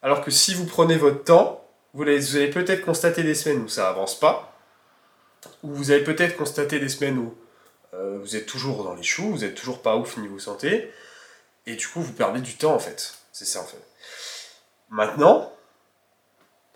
[0.01, 3.89] Alors que si vous prenez votre temps, vous allez, peut-être constater des semaines où ça
[3.89, 4.53] avance pas,
[5.63, 7.35] ou vous allez peut-être constater des semaines où
[7.93, 10.91] euh, vous êtes toujours dans les choux, vous êtes toujours pas ouf niveau santé,
[11.65, 13.15] et du coup vous perdez du temps en fait.
[13.31, 13.81] C'est ça en fait.
[14.89, 15.51] Maintenant,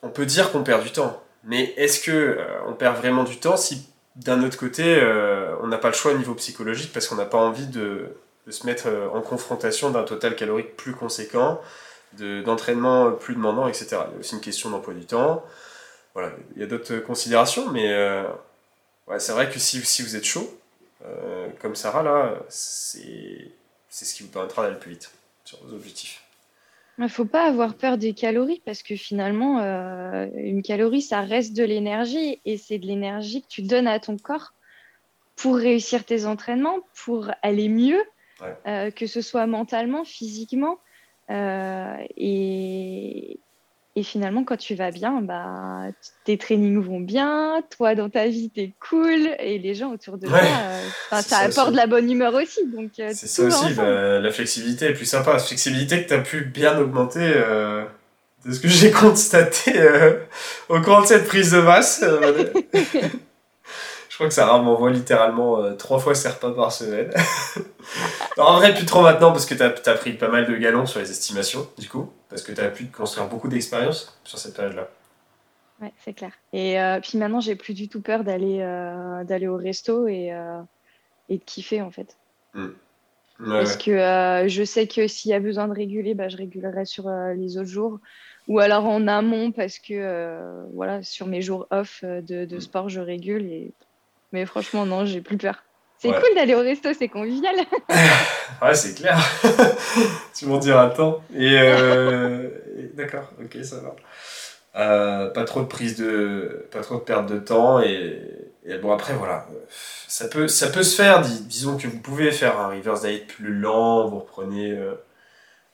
[0.02, 3.38] on peut dire qu'on perd du temps, mais est-ce que euh, on perd vraiment du
[3.38, 7.08] temps si d'un autre côté, euh, on n'a pas le choix au niveau psychologique parce
[7.08, 8.16] qu'on n'a pas envie de,
[8.48, 11.62] se mettre en confrontation d'un total calorique plus conséquent,
[12.18, 13.88] d'entraînement plus demandant, etc.
[13.92, 15.44] Il y a aussi une question d'emploi du temps.
[16.14, 18.24] Voilà, il y a d'autres considérations, mais euh,
[19.08, 20.60] ouais, c'est vrai que si, si vous êtes chaud,
[21.60, 23.52] comme Sarah, là, c'est
[23.90, 25.12] ce qui vous permettra d'aller plus vite
[25.44, 26.24] sur vos objectifs.
[27.00, 31.22] Il ne faut pas avoir peur des calories parce que finalement, euh, une calorie, ça
[31.22, 34.54] reste de l'énergie et c'est de l'énergie que tu donnes à ton corps
[35.36, 38.02] pour réussir tes entraînements, pour aller mieux,
[38.68, 40.78] euh, que ce soit mentalement, physiquement.
[41.34, 43.40] Euh, et,
[43.96, 45.84] Et finalement, quand tu vas bien, bah,
[46.26, 50.28] tes trainings vont bien, toi dans ta vie, t'es cool, et les gens autour de
[50.28, 52.66] toi, euh, ça, apporte de la bonne humeur aussi.
[52.68, 55.34] Donc, euh, c'est ça aussi, bah, la flexibilité est plus sympa.
[55.34, 57.86] La flexibilité que tu as pu bien augmenter, euh,
[58.46, 59.74] de ce que j'ai constaté
[60.70, 62.04] au cours de cette prise de masse.
[64.14, 67.12] Je crois que Sarah m'envoie littéralement trois fois pas par semaine.
[68.38, 71.00] en vrai, plus trop maintenant parce que tu as, pris pas mal de galons sur
[71.00, 74.88] les estimations, du coup, parce que tu as pu construire beaucoup d'expérience sur cette période-là.
[75.82, 76.30] Ouais, c'est clair.
[76.54, 80.32] Et euh, puis maintenant, j'ai plus du tout peur d'aller euh, d'aller au resto et,
[80.32, 80.62] euh,
[81.30, 82.16] et de kiffer, en fait.
[82.54, 82.70] Hmm.
[83.40, 87.10] parce que je sais que s'il y a besoin de réguler, bah, je régulerai sur
[87.10, 88.00] les autres jours.
[88.48, 92.62] Ou alors en amont, parce que voilà, sur mes jours off de, de hmm.
[92.62, 93.48] sport, je régule.
[93.48, 93.74] Et...
[94.34, 95.64] Mais franchement, non, j'ai plus peur.
[96.00, 97.56] C'est cool d'aller au resto, c'est convivial.
[98.62, 99.18] ouais, c'est clair.
[100.36, 101.24] tu m'en diras tant.
[101.34, 103.96] Euh, et, d'accord, ok, ça va.
[104.76, 108.20] Euh, pas trop de prise de, pas trop de perte de temps et,
[108.82, 109.46] bon après voilà,
[110.08, 111.22] ça peut, ça peut se faire.
[111.22, 114.96] disons que vous pouvez faire un reverse diet plus lent, vous reprenez, euh,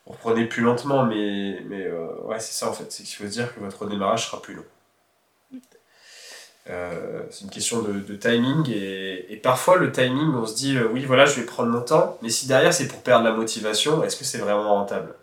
[0.05, 1.89] vous reprenez plus lentement, mais mais
[2.25, 4.53] ouais c'est ça en fait, c'est qu'il faut se dire que votre redémarrage sera plus
[4.53, 4.65] long.
[6.69, 11.03] Euh, c'est une question de, timing et, parfois le timing on se dit euh, oui
[11.03, 14.15] voilà je vais prendre mon temps mais si derrière c'est pour perdre la motivation est-ce
[14.15, 15.15] que c'est vraiment rentable?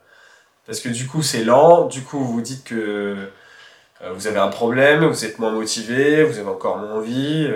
[0.66, 2.74] Parce que du coup c'est lent du coup vous dites que
[4.02, 7.48] euh, vous avez un problème vous êtes moins motivé vous avez encore moins envie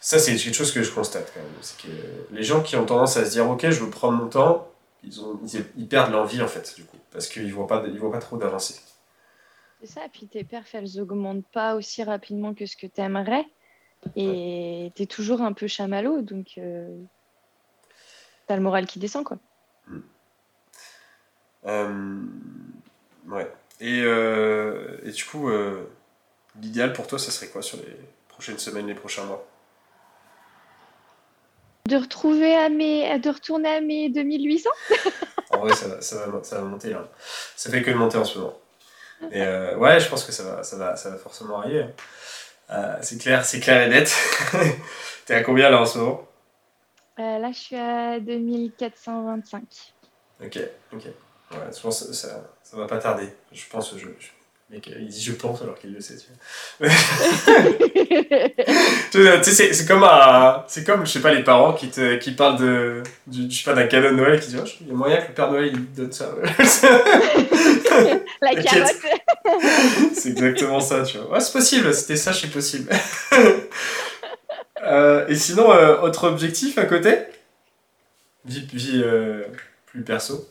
[0.00, 1.50] ça c'est quelque chose que je constate quand même.
[1.60, 1.92] C'est que
[2.32, 4.68] les gens qui ont tendance à se dire ok je veux prendre mon temps
[5.04, 6.96] ils, perdent l'envie en fait du coup.
[7.12, 8.76] Parce qu'ils voient pas ils voient pas trop d'avancer
[9.80, 13.46] c'est ça, puis tes perfs, elles augmentent pas aussi rapidement que ce que tu aimerais.
[14.16, 16.96] Et tu es toujours un peu chamallow, donc euh,
[18.46, 19.38] tu as le moral qui descend, quoi.
[19.86, 20.00] Hmm.
[21.66, 22.22] Euh,
[23.28, 23.52] ouais.
[23.80, 25.50] Et, euh, et, du coup,
[26.60, 27.96] l'idéal pour toi, ça serait quoi sur les
[28.28, 29.46] prochaines semaines, les prochains mois?
[31.86, 34.70] De retrouver à mes, de retourner à mes 2800
[35.50, 37.08] En vrai, ça, ça, va, ça va monter là.
[37.56, 38.58] Ça fait que de monter en ce moment.
[39.32, 41.86] Et euh, ouais, je pense que ça va, ça va, ça va forcément arriver.
[42.70, 44.14] Euh, c'est clair, c'est clair et net.
[45.26, 46.26] T'es à combien là en ce moment?
[47.18, 49.62] Euh, Là, je suis à 2425.
[50.44, 50.58] Ok,
[50.92, 51.02] ok.
[51.50, 52.28] Ouais, je pense que ça,
[52.62, 53.28] ça va pas tarder.
[53.52, 54.28] Je pense, je, je
[54.70, 56.16] mec, il dit je pense alors qu'il le sait.
[56.16, 56.26] Tu,
[59.42, 60.06] c'est comme
[60.66, 63.64] c'est comme je sais pas les parents qui te, qui parlent de, du, je sais
[63.64, 65.50] pas d'un cadeau de Noël qui disent oh, il y a moyen que le Père
[65.50, 66.34] Noël il donne ça.
[68.40, 68.96] La carotte.
[70.14, 71.32] c'est exactement ça, tu vois.
[71.32, 71.92] Ouais, c'est possible.
[71.94, 72.90] C'était ça, c'est possible.
[74.84, 77.18] Euh, et sinon, euh, autre objectif à côté?
[78.44, 79.42] Vie, vie euh,
[79.86, 80.48] plus perso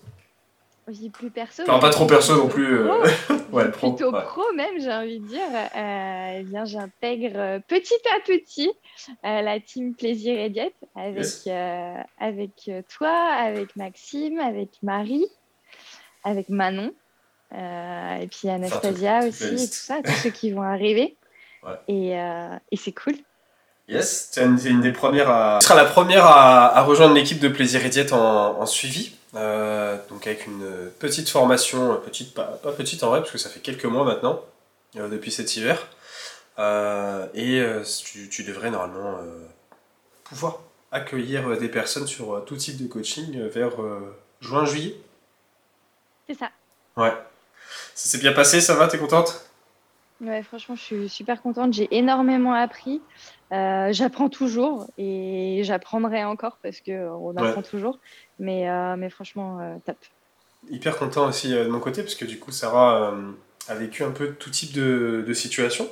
[0.92, 1.64] vie plus perso.
[1.64, 2.80] Enfin, pas trop perso non plus.
[2.80, 3.04] Euh,
[3.52, 5.42] ouais, Plutôt pro même, j'ai envie de dire.
[5.54, 8.72] Euh, eh bien, j'intègre euh, petit à petit
[9.24, 11.48] la team Plaisir et Diète avec,
[12.20, 15.28] avec toi, avec Maxime, avec Marie,
[16.24, 16.94] avec Manon,
[17.54, 21.16] et puis Anastasia aussi, et tout ça, tous ceux qui vont arriver.
[21.90, 23.16] Et, et c'est cool.
[23.90, 25.60] Yes, tu es une, des premières à...
[25.60, 29.17] Tu seras la première à, à rejoindre l'équipe de Plaisir et Diète en, en suivi.
[29.38, 33.60] Euh, donc avec une petite formation, petite, pas, petite en vrai, parce que ça fait
[33.60, 34.42] quelques mois maintenant,
[34.96, 35.88] euh, depuis cet hiver.
[36.60, 37.64] Euh, et
[38.32, 39.20] tu, devrais normalement
[40.24, 40.60] pouvoir
[40.92, 43.74] accueillir des personnes sur tout type de coaching vers
[44.42, 44.96] juin-juillet.
[46.28, 46.50] C'est ça.
[46.96, 47.14] Ouais.
[47.94, 49.46] Ça s'est bien passé, ça va, t'es contente?
[50.20, 51.74] Ouais, franchement, je suis super contente.
[51.74, 53.02] J'ai énormément appris.
[53.54, 58.00] Euh, j'apprends toujours et j'apprendrai encore parce qu'on apprend toujours.
[58.40, 59.98] Mais, euh, mais franchement, euh, top.
[60.70, 63.14] Hyper content aussi de mon côté parce que du coup, Sarah
[63.68, 65.90] a vécu un peu tout type de, de situation.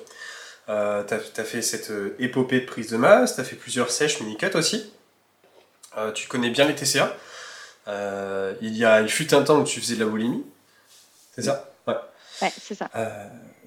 [0.67, 4.55] tu as, fait cette épopée de prise de masse, tu as fait plusieurs sèches mini-cut
[4.55, 4.91] aussi.
[6.13, 7.15] tu connais bien les TCA.
[8.61, 10.43] il, y a, il fut un temps où tu faisais de la boulimie.
[11.35, 11.74] C'est ça?
[12.41, 12.51] Ouais.
[12.61, 12.89] C'est ça.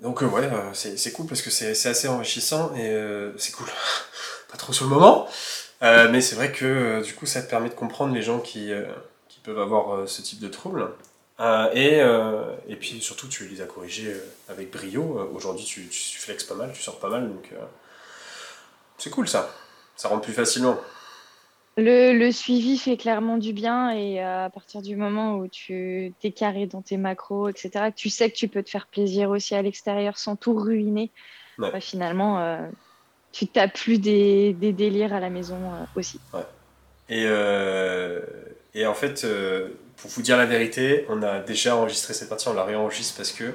[0.02, 3.66] donc ouais, c'est cool parce que c'est assez enrichissant et c'est cool.
[4.50, 5.28] Pas trop sur le moment,
[5.82, 8.70] mais c'est vrai que du coup ça te permet de comprendre les gens qui,
[9.28, 10.88] qui peuvent avoir ce type de troubles.
[11.74, 11.98] et,
[12.68, 14.14] et puis surtout tu les as corrigés
[14.48, 15.30] avec brio.
[15.34, 17.52] Aujourd'hui tu, tu flexes pas mal, tu sors pas mal, donc
[18.98, 19.50] c'est cool ça.
[19.96, 20.78] Ça rentre plus facilement.
[21.80, 26.32] Le, suivi fait clairement du bien et euh, à partir du moment où tu t'es
[26.32, 29.62] carré dans tes macros, etc., tu sais que tu peux te faire plaisir aussi à
[29.62, 31.12] l'extérieur sans tout ruiner,
[31.56, 32.66] bah, finalement, euh,
[33.30, 36.18] tu t'as plus des, délires à la maison euh, aussi.
[37.08, 37.26] Et,
[38.74, 39.24] et, en fait,
[39.96, 43.30] pour vous dire la vérité, on a déjà enregistré cette partie, on la réenregistre parce
[43.30, 43.54] que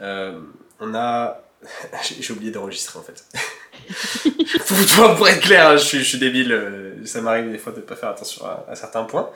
[0.00, 1.40] on a.
[2.02, 3.24] J'ai oublié d'enregistrer en fait.
[4.66, 8.10] pour, pour, être clair, je suis, débile, ça m'arrive des fois de ne pas faire
[8.10, 9.30] attention à, certains points.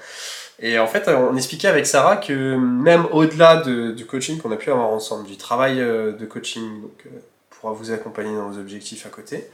[0.59, 4.57] Et en fait, on expliquait avec Sarah que même au-delà de, du coaching qu'on a
[4.57, 7.05] pu avoir ensemble, du travail de coaching, donc
[7.51, 9.49] pourra vous accompagner dans vos objectifs à côté,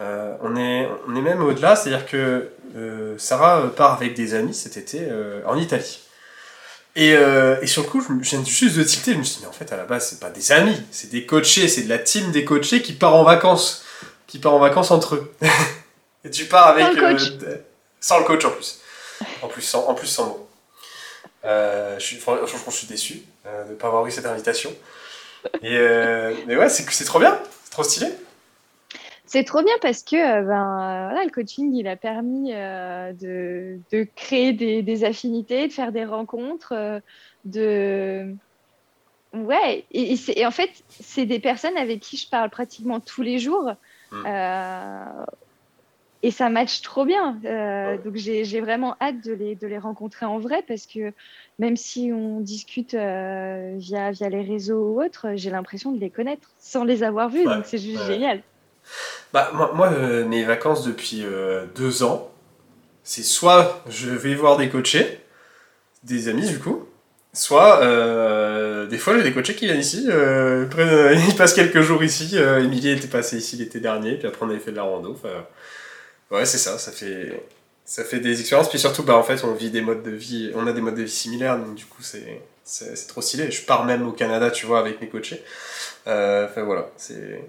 [0.00, 5.00] euh, on, est, même au-delà, c'est-à-dire que euh, Sarah part avec des amis cet été
[5.02, 6.00] euh, en Italie.
[6.96, 9.48] Et, et, sur le coup, je viens juste de tilter, je me suis dit, mais
[9.48, 11.98] en fait, à la base, c'est pas des amis, c'est des coachés, c'est de la
[11.98, 13.83] team des coachés qui part en vacances,
[14.26, 15.34] qui part en vacances entre eux.
[16.24, 16.86] et tu pars avec.
[16.86, 17.32] Sans le coach,
[18.00, 18.80] sans le coach en plus.
[19.42, 20.38] En plus, sans, en plus, sans moi.
[21.44, 24.72] je suis, franchement, je suis déçu de ne pas avoir eu cette invitation.
[25.62, 25.78] Et,
[26.46, 28.08] mais ouais, c'est trop bien, c'est trop stylé.
[29.34, 33.12] C'est trop bien parce que euh, ben, euh, voilà, le coaching, il a permis euh,
[33.14, 37.00] de, de, créer des, des, affinités, de faire des rencontres,
[37.44, 38.32] de...
[39.32, 43.40] Ouais, et, et, en fait, c'est des personnes avec qui je parle pratiquement tous les
[43.40, 43.72] jours.
[44.14, 45.26] Mmh.
[46.22, 47.38] et ça match trop bien.
[48.04, 51.12] Donc j'ai vraiment hâte de les, de les rencontrer en vrai parce que
[51.58, 56.48] même si on discute via, via les réseaux ou autres, j'ai l'impression de les connaître
[56.58, 57.44] sans les avoir vus.
[57.44, 58.42] Donc c'est juste génial.
[59.32, 62.30] Bah, moi, euh, mes vacances depuis euh, deux ans,
[63.02, 65.20] c'est soit je vais voir des coachés,
[66.04, 66.84] des amis du coup,
[67.34, 72.36] soit euh, des fois j'ai des coachés qui viennent ici, ils passent quelques jours ici.
[72.36, 75.18] Emilie était passé ici l'été dernier, puis après on avait fait de la rando.
[76.30, 77.44] ouais, c'est ça, ça fait,
[77.84, 78.70] ça fait des expériences.
[78.70, 80.96] Puis surtout, bah, en fait, on vit des modes de vie, on a des modes
[80.96, 83.50] de vie similaires, donc du coup, c'est, c'est, trop stylé.
[83.50, 85.42] Je pars même au Canada, tu vois, avec mes coachés.
[86.06, 87.40] Enfin voilà, c'est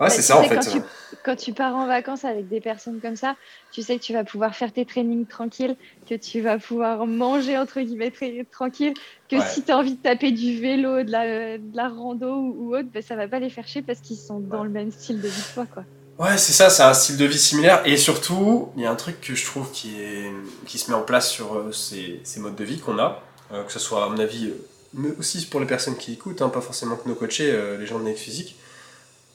[0.00, 0.54] Ouais, c'est ça en fait.
[0.54, 0.78] Quand tu,
[1.24, 3.34] quand tu, pars en vacances avec des personnes comme ça,
[3.72, 5.76] tu sais que tu vas pouvoir faire tes trainings tranquilles,
[6.08, 8.12] que tu vas pouvoir manger entre guillemets
[8.50, 8.94] tranquille,
[9.28, 12.76] que si tu as envie de taper du vélo, de la, de la rando ou,
[12.76, 15.20] autre, ben, ça va pas les faire chier parce qu'ils sont dans le même style
[15.20, 15.66] de vie que toi.
[15.72, 15.84] Quoi.
[16.18, 17.82] Ouais, c'est ça, c'est un style de vie similaire.
[17.84, 20.32] Et surtout, il y a un truc que je trouve qui, est,
[20.66, 23.22] qui se met en place sur euh, ces, ces modes de vie qu'on a,
[23.52, 26.42] euh, que ce soit à mon avis, euh, mais aussi pour les personnes qui écoutent,
[26.42, 28.56] hein, pas forcément que nos coachés, les gens de net physique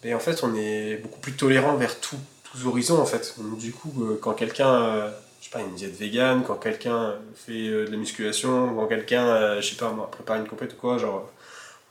[0.03, 2.17] et en fait, on est beaucoup plus tolérant vers tous
[2.65, 3.35] horizons, en fait.
[3.57, 7.67] du coup, euh, quand quelqu'un, euh, je sais pas, une diète vegan, quand quelqu'un fait
[7.67, 11.29] euh, de la musculation, quand quelqu'un, je sais pas, prépare une compète ou quoi, genre,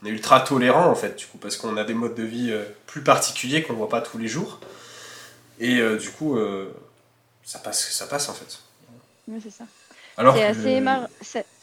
[0.03, 2.53] on est ultra tolérant, en fait, du coup, parce qu'on a des modes de vie
[2.87, 4.59] plus particuliers qu'on voit pas tous les jours.
[5.61, 6.37] Et du coup,
[7.45, 8.59] ça passe, ça passe, en fait.
[9.29, 9.65] Oui, c'est ça.
[10.17, 10.43] Alors il y,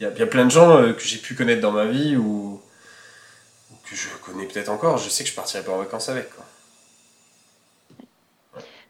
[0.06, 2.60] a, y a plein de gens que j'ai pu connaître dans ma vie où
[3.90, 6.30] que je connais peut-être encore, je sais que je partirai pas en vacances avec.
[6.30, 6.46] Quoi.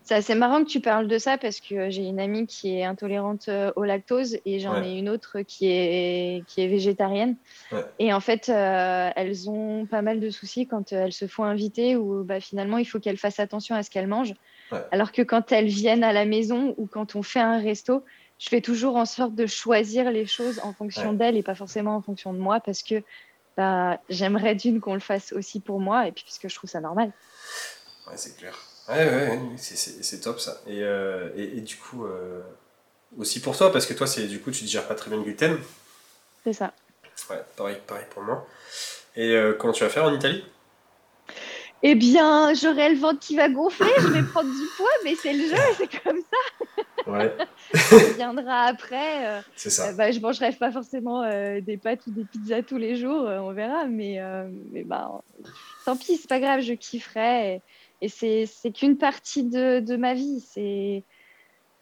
[0.10, 2.84] C'est assez marrant que tu parles de ça parce que j'ai une amie qui est
[2.84, 7.36] intolérante euh, au lactose et j'en ai une autre qui est, qui est végétarienne.
[8.00, 11.96] Et en fait, euh, elles ont pas mal de soucis quand elles se font inviter
[11.96, 14.34] ou bah, finalement il faut qu'elles fassent attention à ce qu'elles mangent.
[14.92, 18.04] Alors que quand elles viennent à la maison ou quand on fait un resto,
[18.40, 21.96] je fais toujours en sorte de choisir les choses en fonction d'elles et pas forcément
[21.96, 23.04] en fonction de moi parce que
[23.60, 26.80] bah, j'aimerais d'une qu'on le fasse aussi pour moi, et puis puisque je trouve ça
[26.80, 27.12] normal.
[28.08, 28.58] Ouais, c'est clair.
[28.88, 30.62] Ouais, ouais, c'est top ça.
[30.66, 32.40] Et, euh, et, et, du coup, euh,
[33.18, 35.26] aussi pour toi, parce que toi, c'est du coup, tu digères pas très bien le
[35.26, 35.60] gluten.
[36.46, 36.72] C'est ça.
[37.30, 38.48] Ouais, pareil, pareil pour moi.
[39.18, 40.46] Et euh, comment tu vas faire en Italie?
[41.84, 45.34] Eh bien, j'aurai le ventre qui va gonfler, je vais prendre du poids, mais c'est
[45.34, 46.84] le jeu, c'est comme ça.
[47.08, 47.36] Ouais.
[47.74, 49.26] ça viendra après.
[49.26, 49.90] Euh, c'est ça.
[49.90, 53.24] Euh, bah, je mangerai pas forcément euh, des pâtes ou des pizzas tous les jours,
[53.24, 54.20] on verra, mais,
[54.72, 55.22] mais bah,
[55.86, 57.62] tant pis, c'est pas grave, je kifferai.
[58.02, 60.44] Et, c'est qu'une partie de, de, ma vie.
[60.58, 61.04] Il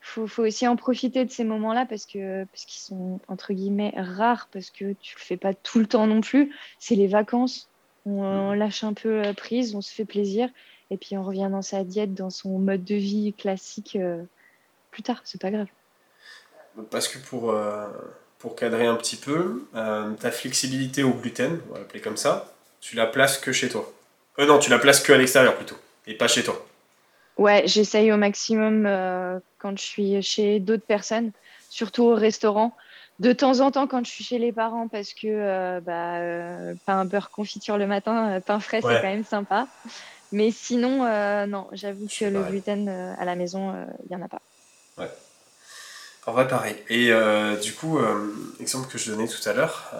[0.02, 3.94] faut, faut, aussi en profiter de ces moments-là parce que parce qu'ils sont entre guillemets
[3.98, 6.56] rares parce que tu le fais pas tout le temps non plus.
[6.80, 7.70] C'est les vacances
[8.08, 10.50] on, lâche un peu euh, prise, on se fait plaisir,
[10.90, 13.98] et puis on revient dans sa diète, dans son mode de vie classique
[14.98, 15.68] plus tard, c'est pas grave.
[16.90, 17.86] Parce que pour, euh,
[18.40, 22.96] pour cadrer un petit peu, ta flexibilité au gluten, on va l'appeler comme ça, tu
[22.96, 23.92] la places que chez toi.
[24.40, 25.78] Euh, non, tu la places que à l'extérieur plutôt,
[26.08, 26.66] et pas chez toi.
[27.38, 28.90] Ouais, j'essaye au maximum
[29.60, 31.32] quand je suis chez d'autres personnes,
[31.70, 32.76] surtout au restaurant
[33.20, 36.76] de temps en temps quand je suis chez les parents parce que euh, bah, euh,
[36.86, 39.68] pain beurre confiture le matin, euh, pain frais c'est quand même sympa.
[40.34, 41.06] Mais sinon,
[41.48, 43.74] non, j'avoue que le gluten à la maison,
[44.04, 44.42] il n'y en a pas.
[44.98, 45.10] Ouais.
[46.26, 46.76] En vrai, pareil.
[46.90, 47.12] Et
[47.62, 48.00] du coup,
[48.60, 49.92] exemple que je donnais tout à l'heure,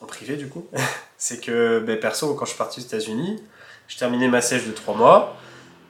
[0.00, 0.66] en privé du coup,
[1.18, 3.42] c'est que ben, perso, quand je suis parti aux États-Unis,
[3.88, 5.36] je terminais ma sèche de 3 mois,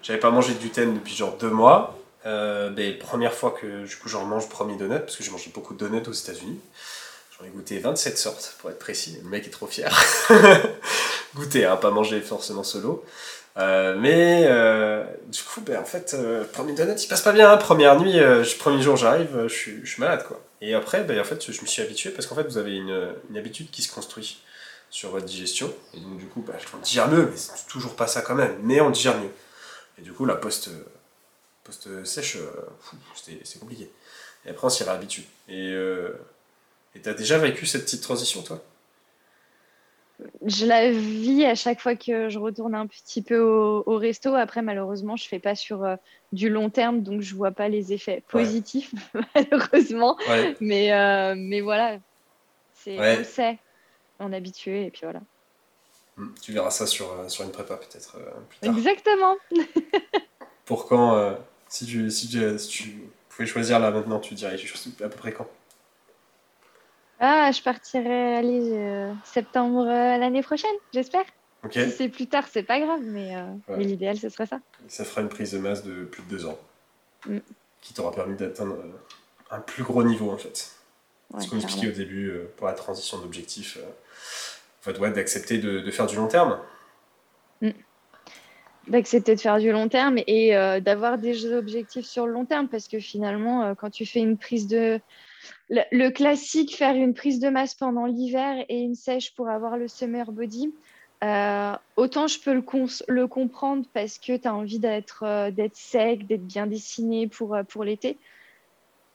[0.03, 3.96] j'avais pas mangé de gluten depuis genre 2 mois, euh, ben, Première fois que du
[3.96, 6.61] coup, j'en mange premier donut, parce que j'ai mangé beaucoup de donuts aux États-Unis.
[7.38, 9.18] J'en ai goûté 27 sortes, pour être précis.
[9.22, 9.90] Le mec est trop fier.
[11.34, 13.05] goûter, hein, pas manger forcément solo.
[13.61, 17.50] Euh, mais euh, du coup, ben, en fait, euh, premier donut, il passe pas bien.
[17.50, 17.56] Hein.
[17.58, 18.18] Première nuit,
[18.58, 20.24] premier jour, j'arrive, je suis, malade.
[20.26, 20.42] quoi.
[20.61, 23.82] Et après, ben, je me suis habitué parce qu'en fait, vous avez une, habitude qui
[23.82, 24.42] se construit
[24.88, 25.72] sur votre digestion.
[25.94, 28.56] Et donc, du coup, ben, on digère mieux, mais c'est toujours pas ça quand même.
[28.62, 29.30] Mais on digère mieux.
[29.98, 30.70] Et du coup, la post,
[31.64, 32.38] post sèche,
[33.44, 33.90] c'est compliqué.
[34.46, 35.24] Et après, on s'y réhabitue.
[35.48, 35.74] Et
[37.02, 38.62] tu as déjà vécu cette petite transition, toi?
[40.45, 44.35] Je la vis à chaque fois que je retourne un petit peu au, resto.
[44.35, 45.97] Après, malheureusement, je ne fais pas sur euh,
[46.33, 48.93] du long terme, donc je ne vois pas les effets positifs,
[49.35, 50.16] malheureusement.
[50.61, 51.99] Mais, euh, mais voilà,
[52.75, 53.59] c'est, on le sait,
[54.18, 55.21] on est habitué, et puis voilà.
[56.16, 58.18] Hmm, tu verras ça sur, euh, sur une prépa peut-être
[58.49, 58.77] plus tard.
[58.77, 59.37] Exactement.
[60.64, 61.37] Pour quand
[61.68, 64.57] si, tu, si, si tu pouvais choisir là maintenant, tu dirais
[65.01, 65.49] à peu près quand?
[67.21, 71.25] Ah, je partirai aller euh, septembre euh, l'année prochaine, j'espère.
[71.71, 74.61] Si c'est plus tard, c'est pas grave, mais, euh, l'idéal, ce serait ça.
[74.89, 76.59] ça fera une prise de masse de plus de deux ans,
[77.27, 77.39] mm.
[77.83, 78.79] qui t'aura permis d'atteindre
[79.51, 80.71] un plus gros niveau, en fait.
[81.39, 85.91] Ce qu'on expliquait au début pour la transition d'objectif, en fait, ouais, d'accepter de, de,
[85.91, 86.59] faire du long terme.
[87.61, 87.71] Mm.
[88.89, 92.89] D'accepter de faire du long terme et d'avoir des objectifs sur le long terme, parce
[92.89, 94.99] que finalement, quand tu fais une prise de
[95.68, 99.88] le, classique, faire une prise de masse pendant l'hiver et une sèche pour avoir le
[99.88, 100.72] summer body,
[101.22, 106.47] euh, autant je peux le, comprendre parce que tu as envie euh, d'être sec, d'être
[106.47, 108.16] bien dessiné pour, euh, pour l'été.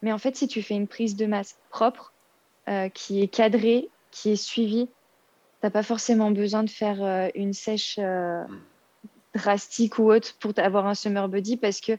[0.01, 2.11] Mais en fait, si tu fais une prise de masse propre,
[2.95, 4.91] qui est cadrée, qui est suivie, tu
[5.61, 7.99] n'as pas forcément besoin de faire une sèche
[9.35, 11.91] drastique ou autre pour avoir un summer body parce que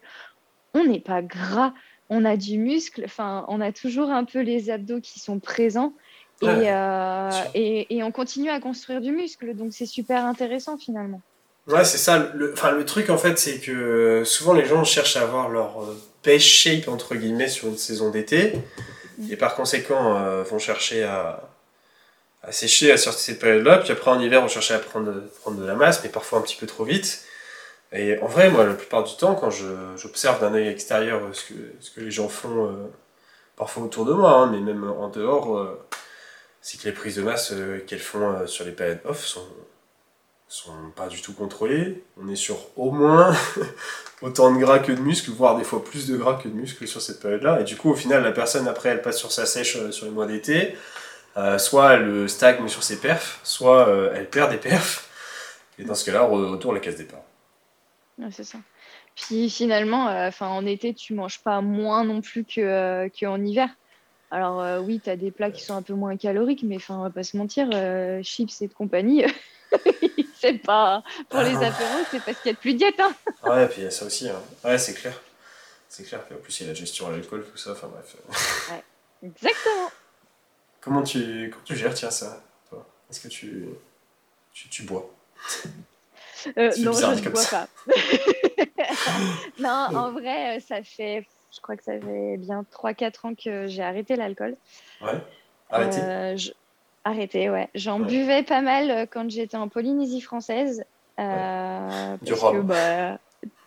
[0.75, 1.73] on n'est pas gras
[2.11, 5.93] on a du muscle, enfin, on a toujours un peu les abdos qui sont présents.
[6.43, 11.23] Euh, et, et, on continue à construire du muscle, donc c'est super intéressant finalement.
[11.67, 12.31] Ouais, c'est ça.
[12.35, 15.83] Le, enfin, le truc en fait, c'est que souvent les gens cherchent à avoir leur
[15.83, 18.53] euh, best shape entre guillemets sur une saison d'été,
[19.19, 19.33] mm.
[19.33, 21.49] et par conséquent euh, vont chercher à,
[22.43, 23.79] à sécher à sortir cette période-là.
[23.79, 26.43] Puis après en hiver, on cherche à prendre, prendre de la masse, mais parfois un
[26.43, 27.26] petit peu trop vite.
[27.93, 31.55] Et en vrai, moi, la plupart du temps, quand j'observe d'un œil extérieur ce que,
[31.81, 32.73] ce que les gens font, euh,
[33.57, 35.81] parfois autour de moi, hein, mais même en dehors, euh,
[36.61, 39.47] c'est que les prises de masse euh, qu'elles font sur les périodes off sont,
[40.49, 42.03] sont pas du tout contrôlées.
[42.21, 43.35] On est sur au moins
[44.23, 46.89] autant de gras que de muscles, voire des fois plus de gras que de muscles
[46.89, 47.61] sur cette période-là.
[47.61, 50.13] Et du coup, au final, la personne, après, elle passe sur sa sèche sur les
[50.13, 50.77] mois d'été.
[51.59, 55.09] soit elle stagne sur ses perfs, soit elle perd des perfs.
[55.79, 57.26] Et dans ce cas-là, retour la case départ
[58.31, 58.59] c'est ça.
[59.15, 63.69] Puis finalement, euh, en été, tu manges pas moins non plus que, euh, qu'en hiver.
[64.31, 66.99] Alors euh, oui, tu as des plats qui sont un peu moins caloriques, mais enfin,
[66.99, 67.69] on va pas se mentir,
[68.23, 69.25] chips et de compagnie,
[70.35, 71.69] c'est pas pour les ah.
[71.69, 72.99] apéros, c'est parce qu'il y a plus diète.
[72.99, 73.15] Hein.
[73.45, 74.29] ouais, puis il y a ça aussi.
[74.29, 74.43] Hein.
[74.65, 75.21] Ouais, c'est clair.
[75.89, 76.25] C'est clair.
[76.25, 77.73] Puis en plus, il y a la gestion à l'alcool, tout ça.
[77.73, 78.17] Enfin bref.
[78.73, 79.91] ouais, exactement.
[80.81, 82.43] Comment tu, comment tu gères, tiens, ça
[83.11, 83.69] Est-ce que tu,
[84.53, 85.09] tu, tu bois?
[86.59, 87.69] Euh, non, je ne bois pas.
[89.59, 93.67] non, en vrai, euh, ça fait, je crois que ça fait bien 3-4 ans que
[93.67, 94.57] j'ai arrêté l'alcool.
[95.01, 95.19] Ouais.
[95.71, 95.99] Arrêté.
[96.03, 96.37] Euh,
[97.05, 97.69] arrêté, ouais.
[97.75, 100.85] J'en buvais pas mal quand j'étais en Polynésie française.
[101.19, 102.63] du rhum.
[102.63, 103.19] Bah,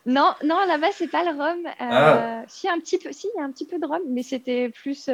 [0.06, 1.68] non, non, là-bas c'est pas le rhum.
[1.80, 2.44] Ah.
[2.48, 4.70] Si un petit peu, si il y a un petit peu de rhum, mais c'était
[4.70, 5.10] plus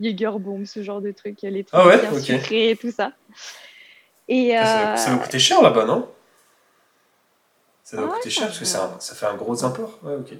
[0.00, 3.12] Jägerbomb, ce genre de truc, les trucs ah ouais, bien sucrés et tout ça.
[4.28, 6.08] Et ça, ça va coûter cher là-bas, non?
[7.86, 10.00] Ça doit coûter cher parce que ça, ça, fait un gros import.
[10.02, 10.32] Ouais, ok.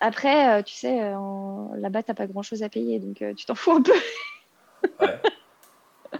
[0.00, 1.14] Après, euh, tu sais, euh,
[1.76, 3.92] là-bas, t'as pas grand-chose à payer, donc euh, tu t'en fous un peu.
[5.00, 5.20] ouais.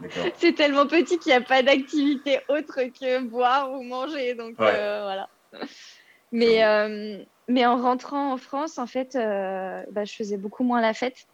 [0.36, 5.28] C'est tellement petit qu'il n'y a pas d'activité autre que boire ou manger, donc voilà.
[6.30, 6.62] Mais,
[7.48, 11.26] mais en rentrant en France, en fait, bah, je faisais beaucoup moins la fête.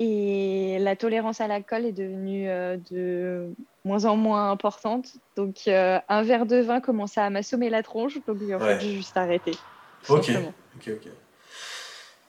[0.00, 2.46] Et la tolérance à l'alcool est devenue
[2.90, 3.54] de
[3.84, 5.12] moins en moins importante.
[5.36, 8.18] Donc, euh, un verre de vin commençait à m'assommer la tronche.
[8.26, 9.52] Donc, en fait, j'ai juste arrêté.
[10.08, 10.30] Ok,
[10.76, 11.08] ok, ok.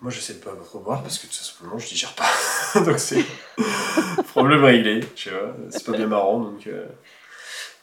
[0.01, 2.27] Moi, j'essaie de pas boire parce que tout simplement, je digère pas.
[2.85, 3.23] donc, c'est
[4.27, 4.99] problème réglé.
[5.15, 6.39] Tu vois, c'est pas bien marrant.
[6.39, 6.87] Donc, euh,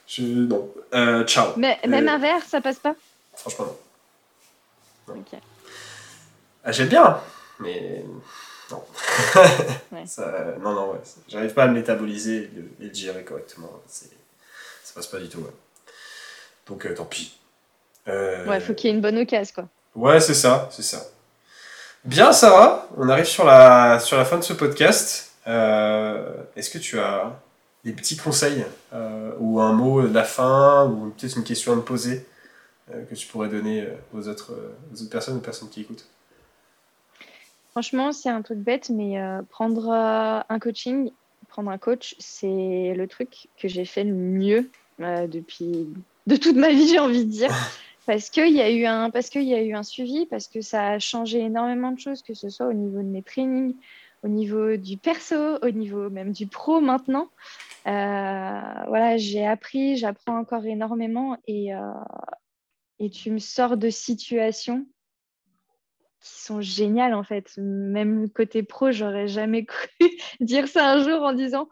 [0.05, 0.21] je...
[0.21, 0.71] non.
[0.93, 1.53] Euh, ciao.
[1.57, 2.95] Mais même un verre, ça passe pas?
[3.33, 3.65] Franchement,
[5.07, 5.15] non.
[5.15, 5.39] Ok.
[6.63, 7.19] Ah, J'aime bien,
[7.59, 8.05] mais
[8.71, 8.83] non.
[10.61, 10.99] non, non, ouais.
[11.27, 12.49] J'arrive pas à le métaboliser
[12.79, 13.69] et le, digérer correctement.
[13.87, 14.05] Ça
[14.95, 15.53] passe pas du tout, ouais.
[16.67, 17.37] Donc, euh, tant pis.
[18.07, 18.45] Euh...
[18.47, 19.67] Ouais, faut qu'il y ait une bonne occasion, quoi.
[19.95, 21.05] Ouais, c'est ça, c'est ça.
[22.03, 25.33] Bien, Sarah, on arrive sur la, sur la fin de ce podcast.
[25.47, 27.39] Euh, est-ce que tu as
[27.83, 31.75] des petits conseils euh, ou un mot de la fin ou peut-être une question à
[31.75, 32.25] me poser
[33.09, 34.53] que tu pourrais donner aux autres,
[34.93, 36.05] aux autres personnes, aux personnes qui écoutent?
[37.71, 39.17] Franchement, c'est un truc bête, mais
[39.49, 41.11] prendre un coaching,
[41.47, 44.69] prendre un coach, c'est le truc que j'ai fait le mieux
[44.99, 45.87] depuis
[46.27, 47.51] de toute ma vie, j'ai envie de dire.
[48.05, 50.89] parce qu'il y a eu un parce y a eu un suivi parce que ça
[50.89, 53.75] a changé énormément de choses que ce soit au niveau de mes trainings
[54.23, 57.29] au niveau du perso au niveau même du pro maintenant
[57.87, 61.79] euh, voilà j'ai appris j'apprends encore énormément et euh,
[62.99, 64.85] et tu me sors de situations
[66.21, 67.51] qui sont géniales en fait.
[67.57, 70.09] Même côté pro j'aurais jamais cru
[70.39, 71.69] dire ça un jour en disant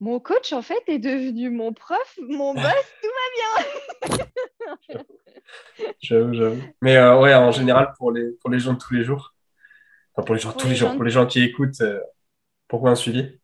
[0.00, 4.26] mon coach en fait est devenu mon prof mon boss tout va bien.
[6.00, 6.62] J'avoue, j'avoue.
[6.80, 9.34] Mais euh, ouais, en général, pour les, pour les gens de tous les jours,
[10.14, 12.00] enfin pour les gens de tous les, jours, pour les gens qui écoutent, euh,
[12.68, 13.38] pourquoi un suivi?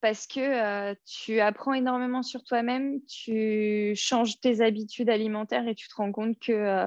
[0.00, 5.88] Parce que euh, tu apprends énormément sur toi-même, tu changes tes habitudes alimentaires et tu
[5.88, 6.86] te rends compte que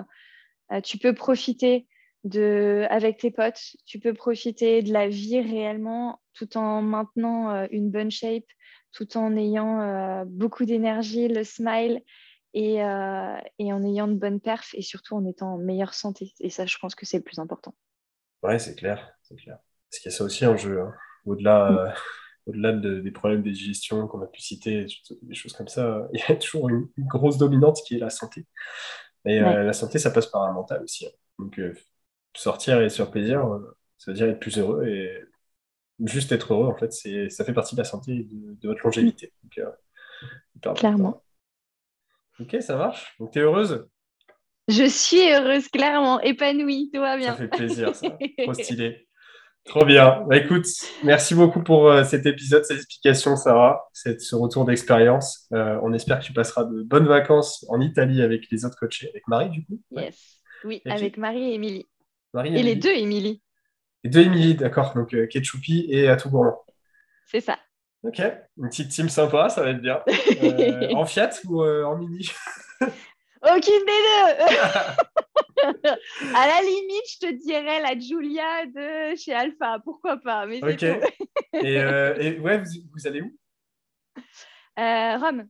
[0.83, 1.87] tu peux profiter
[2.27, 7.89] de, avec tes potes, tu peux profiter de la vie réellement tout en maintenant une
[7.89, 8.45] bonne shape,
[8.91, 12.01] tout en ayant beaucoup d'énergie, le smile
[12.55, 16.33] euh, et, en ayant de bonnes perfs et surtout en étant en meilleure santé.
[16.39, 17.75] Et ça, je pense que c'est le plus important.
[18.41, 19.59] Ouais, c'est clair, c'est clair.
[19.89, 20.81] Parce qu'il y a ça aussi en jeu.
[20.81, 20.93] Hein.
[21.25, 21.77] Au-delà, mm.
[21.77, 21.91] euh,
[22.47, 24.87] au-delà des problèmes de digestion qu'on a pu citer,
[25.21, 28.47] des choses comme ça, il y a toujours une, grosse dominante qui est la santé.
[29.25, 31.05] Et euh, la santé, ça passe par un mental aussi.
[31.05, 31.11] Hein.
[31.37, 31.59] Donc,
[32.39, 33.45] sortir et se faire plaisir,
[33.97, 35.23] ça veut dire être plus heureux et
[36.05, 38.81] juste être heureux, en fait, c'est, ça fait partie de la santé et de, votre
[38.83, 39.33] longévité.
[40.75, 41.23] Clairement.
[42.39, 43.15] Ok, ça marche.
[43.19, 43.87] Donc, tu es heureuse?
[44.67, 47.31] Je suis heureuse, clairement, épanouie, tout va bien.
[47.31, 48.09] Ça fait plaisir, ça.
[48.37, 49.07] Trop stylé.
[49.65, 50.23] Trop bien.
[50.27, 50.65] Bah, écoute,
[51.03, 55.47] merci beaucoup pour euh, cet épisode, cette explication, Sarah, cette, ce retour d'expérience.
[55.53, 59.09] Euh, on espère que tu passeras de bonnes vacances en Italie avec les autres coachés,
[59.09, 59.81] avec Marie, du coup.
[59.91, 60.41] Yes.
[60.63, 61.85] Oui, avec Marie et Émilie.
[62.43, 63.41] Et, les deux Émilie.
[64.03, 64.93] Les deux Émilie, d'accord.
[64.93, 66.63] Donc, euh, Ketchupi et Atout Gourmand.
[67.25, 67.57] C'est ça.
[68.03, 70.01] Ok, une petite team sympa, ça va être bien.
[70.41, 72.29] Euh, en Fiat ou euh, en Mini?
[73.41, 74.45] Aucune des deux
[76.35, 80.83] À la limite, je te dirais la Julia de chez Alpha, pourquoi pas mais Ok.
[80.83, 83.35] et, euh, et, ouais, vous, allez où?
[84.77, 85.47] Rome.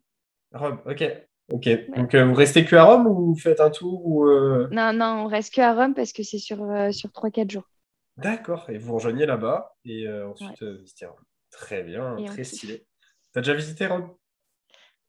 [0.54, 1.04] Rome, ok.
[1.50, 4.28] Ok, donc vous restez que à Rome ou vous faites un tour ou
[4.72, 6.58] Non, non, on reste que à Rome parce que c'est sur,
[6.92, 7.70] sur 3-4 jours.
[8.18, 11.24] D'accord, et vous rejoignez là-bas et ensuite visitez Rome.
[11.52, 12.86] Très bien, très stylé.
[13.32, 14.14] T'as déjà visité Rome?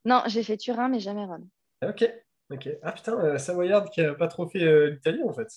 [0.05, 1.47] Non, j'ai fait Turin, mais jamais Rome.
[1.83, 2.09] Ok,
[2.51, 2.69] ok.
[2.83, 5.47] Ah putain, euh, Savoyard qui a pas trop fait euh, l'Italie en fait.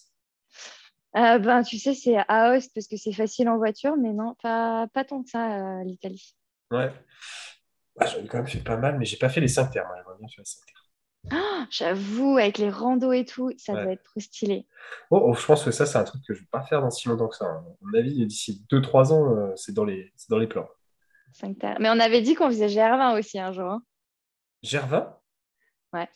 [1.16, 4.34] Euh, ben, tu sais, c'est à Host parce que c'est facile en voiture, mais non,
[4.42, 6.34] pas, pas tant que ça, l'Italie.
[6.70, 6.90] Ouais.
[7.98, 9.86] Ah, J'en ai quand même fait pas mal, mais j'ai pas fait les 5 terres.
[9.96, 10.72] J'aimerais bien faire les 5 terres.
[11.32, 14.66] Oh, J'avoue, avec les randos et tout, ça doit être trop stylé.
[15.10, 16.80] Oh, oh, je pense que ça, c'est un truc que je ne vais pas faire
[16.80, 17.46] dans si longtemps que ça.
[17.46, 17.64] Hein.
[17.66, 20.12] À mon avis, d'ici 2-3 ans, c'est dans, les...
[20.28, 20.68] dans les plans.
[21.42, 23.70] Mais on avait dit qu'on faisait Gervin aussi un jour.
[23.70, 23.82] Hein.
[24.62, 25.16] Gervin?
[25.92, 26.08] Ouais.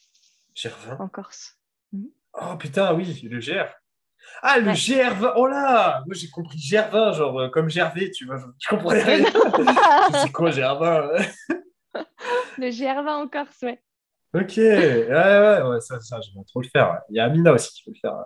[0.54, 0.96] Gervin?
[0.98, 1.58] En Corse.
[1.92, 2.10] Mhm.
[2.34, 3.64] Oh putain, oui, le Ger.
[4.42, 8.38] Ah, le Gervin Oh là Moi, j'ai compris Gervin, genre euh, comme Gervais, tu vois.
[8.58, 9.26] Je comprenais rien.
[10.22, 11.08] C'est quoi Gervin?
[12.58, 13.80] Le Gervin en Corse, ouais.
[14.34, 17.00] Ok, ouais, ouais, ouais, ça, ça, je vais trop le faire.
[17.10, 18.16] Il y a Amina aussi qui peut le faire.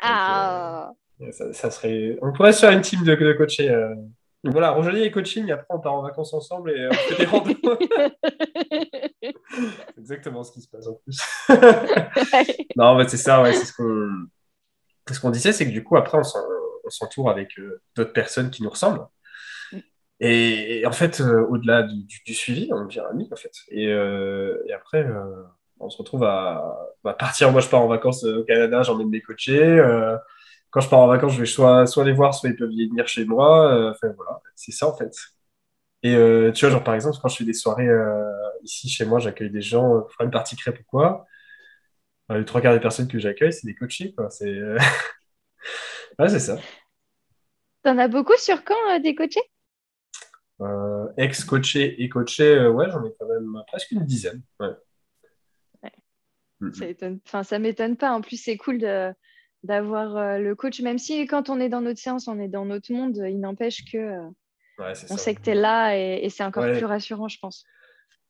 [0.00, 2.18] ah euh, ça, serait...
[2.22, 3.70] On pourrait se faire une team de, de coacher.
[3.70, 3.94] Euh,
[4.44, 7.54] voilà, Rosalie et coaching, après on part en vacances ensemble et on fait des randos.
[9.20, 11.18] c'est exactement ce qui se passe en plus.
[12.76, 14.28] non, mais c'est ça, ouais, c'est ce qu'on
[15.14, 18.62] ce qu'on disait, c'est que du coup, après, on s'entoure avec euh, d'autres personnes qui
[18.62, 19.06] nous ressemblent.
[20.20, 23.52] Et, en fait, euh, au-delà du, suivi, on devient amis, en fait.
[23.70, 25.06] Et, euh, après,
[25.80, 27.52] on se retrouve à, à, partir.
[27.52, 29.80] Moi, je pars en vacances au Canada, j'emmène des coachés
[30.70, 33.06] quand je pars en vacances, je vais soit, soit les voir, soit ils peuvent venir
[33.08, 33.72] chez moi.
[33.72, 35.14] Euh, enfin, voilà, c'est ça en fait.
[36.02, 38.22] Et euh, tu vois, genre par exemple, quand je fais des soirées euh,
[38.62, 41.26] ici chez moi, j'accueille des gens, pour une partie crêpe ou quoi.
[42.30, 44.30] les trois quarts des personnes que j'accueille, c'est des coachés, quoi.
[44.30, 44.60] C'est
[46.28, 46.58] c'est ça.
[47.82, 49.40] T'en as beaucoup sur quand des coachés?
[51.16, 54.42] Ex-coachés et coachés, ouais, j'en ai quand même presque une dizaine.
[54.60, 54.70] Ouais.
[57.24, 58.10] Ça, ça m'étonne pas.
[58.10, 59.12] En plus, c'est cool de
[59.64, 62.64] d'avoir euh, le coach, même si quand on est dans notre séance, on est dans
[62.64, 66.64] notre monde, il n'empêche que euh, on sait que tu es là et, c'est encore
[66.64, 67.64] plus rassurant, je pense.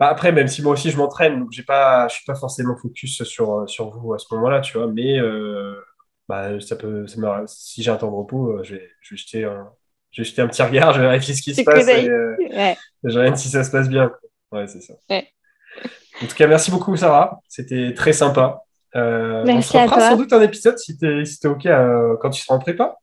[0.01, 2.76] Bah, après, même si moi aussi je m'entraîne, donc j'ai pas, je suis pas forcément
[2.76, 5.74] focus sur, sur vous à ce moment-là, tu vois, mais, euh,
[6.29, 7.05] bah, ça peut,
[7.47, 9.70] si j'ai un temps de repos, je vais, je vais jeter un,
[10.11, 12.09] je vais jeter un petit regard, je vais vérifier ce qui se passe et
[13.05, 14.11] je regarde si ça se passe bien.
[14.51, 14.95] Ouais, c'est ça.
[16.23, 17.41] En tout cas, merci beaucoup, Sarah.
[17.49, 18.63] C'était très sympa.
[18.97, 21.69] Euh, merci on se fera sans doute un épisode si tu es, si OK
[22.21, 22.97] quand tu seras en prépa.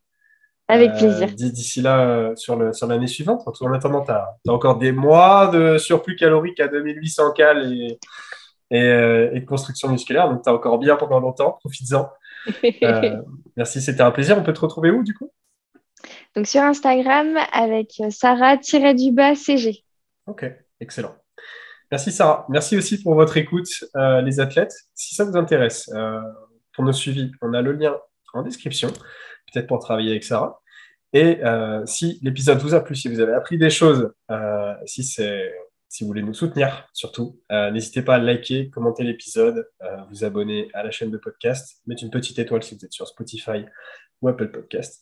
[0.68, 1.30] Avec euh, plaisir.
[1.36, 3.48] D'ici là, euh, sur l'année sur suivante.
[3.62, 8.00] En attendant, tu as, encore des mois de surplus calorique à 2800 cal et,
[8.72, 10.28] et, et de construction musculaire.
[10.28, 11.58] Donc, tu as encore bien pendant longtemps.
[11.60, 12.10] Profites-en.
[13.56, 14.38] merci, c'était un plaisir.
[14.40, 15.32] On peut te retrouver où, du coup?
[16.36, 19.84] Donc, sur Instagram avec Sarah-du-bas-CG.
[20.28, 20.46] Ok,
[20.82, 21.16] excellent.
[21.92, 22.46] Merci Sarah.
[22.50, 24.74] Merci aussi pour votre écoute, euh, les athlètes.
[24.96, 26.20] Si ça vous intéresse, euh,
[26.74, 27.96] pour nos suivis, on a le lien
[28.34, 30.62] en description, peut-être pour travailler avec Sarah.
[31.14, 34.12] Et euh, si l'épisode vous a plu, si vous avez appris des choses,
[34.86, 35.24] si, si
[36.02, 39.66] vous voulez nous soutenir, surtout, n'hésitez pas à liker, commenter l'épisode,
[40.10, 43.08] vous abonner à la chaîne de podcast, mettre une petite étoile si vous êtes sur
[43.08, 43.64] Spotify
[44.22, 45.02] ou Apple Podcast.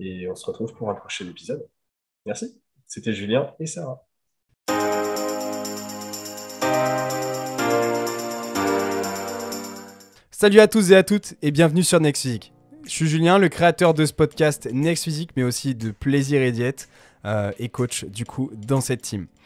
[0.00, 1.68] Et on se retrouve pour un prochain épisode.
[2.24, 2.60] Merci.
[2.86, 4.06] C'était Julien et Sarah.
[10.30, 12.52] Salut à tous et à toutes et bienvenue sur Next Physique.
[12.84, 16.52] Je suis Julien, le créateur de ce podcast Next Physique, mais aussi de Plaisir et
[16.52, 16.88] Diète
[17.24, 19.26] euh, et coach du coup dans cette team.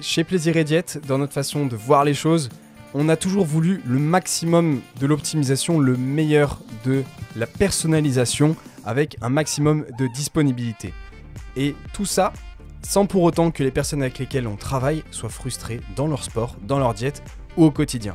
[0.00, 2.50] Chez Plaisir et Diète, dans notre façon de voir les choses,
[2.94, 7.02] on a toujours voulu le maximum de l'optimisation, le meilleur de
[7.34, 10.94] la personnalisation avec un maximum de disponibilité.
[11.56, 12.32] Et tout ça
[12.82, 16.56] sans pour autant que les personnes avec lesquelles on travaille soient frustrées dans leur sport,
[16.62, 17.22] dans leur diète
[17.56, 18.14] ou au quotidien.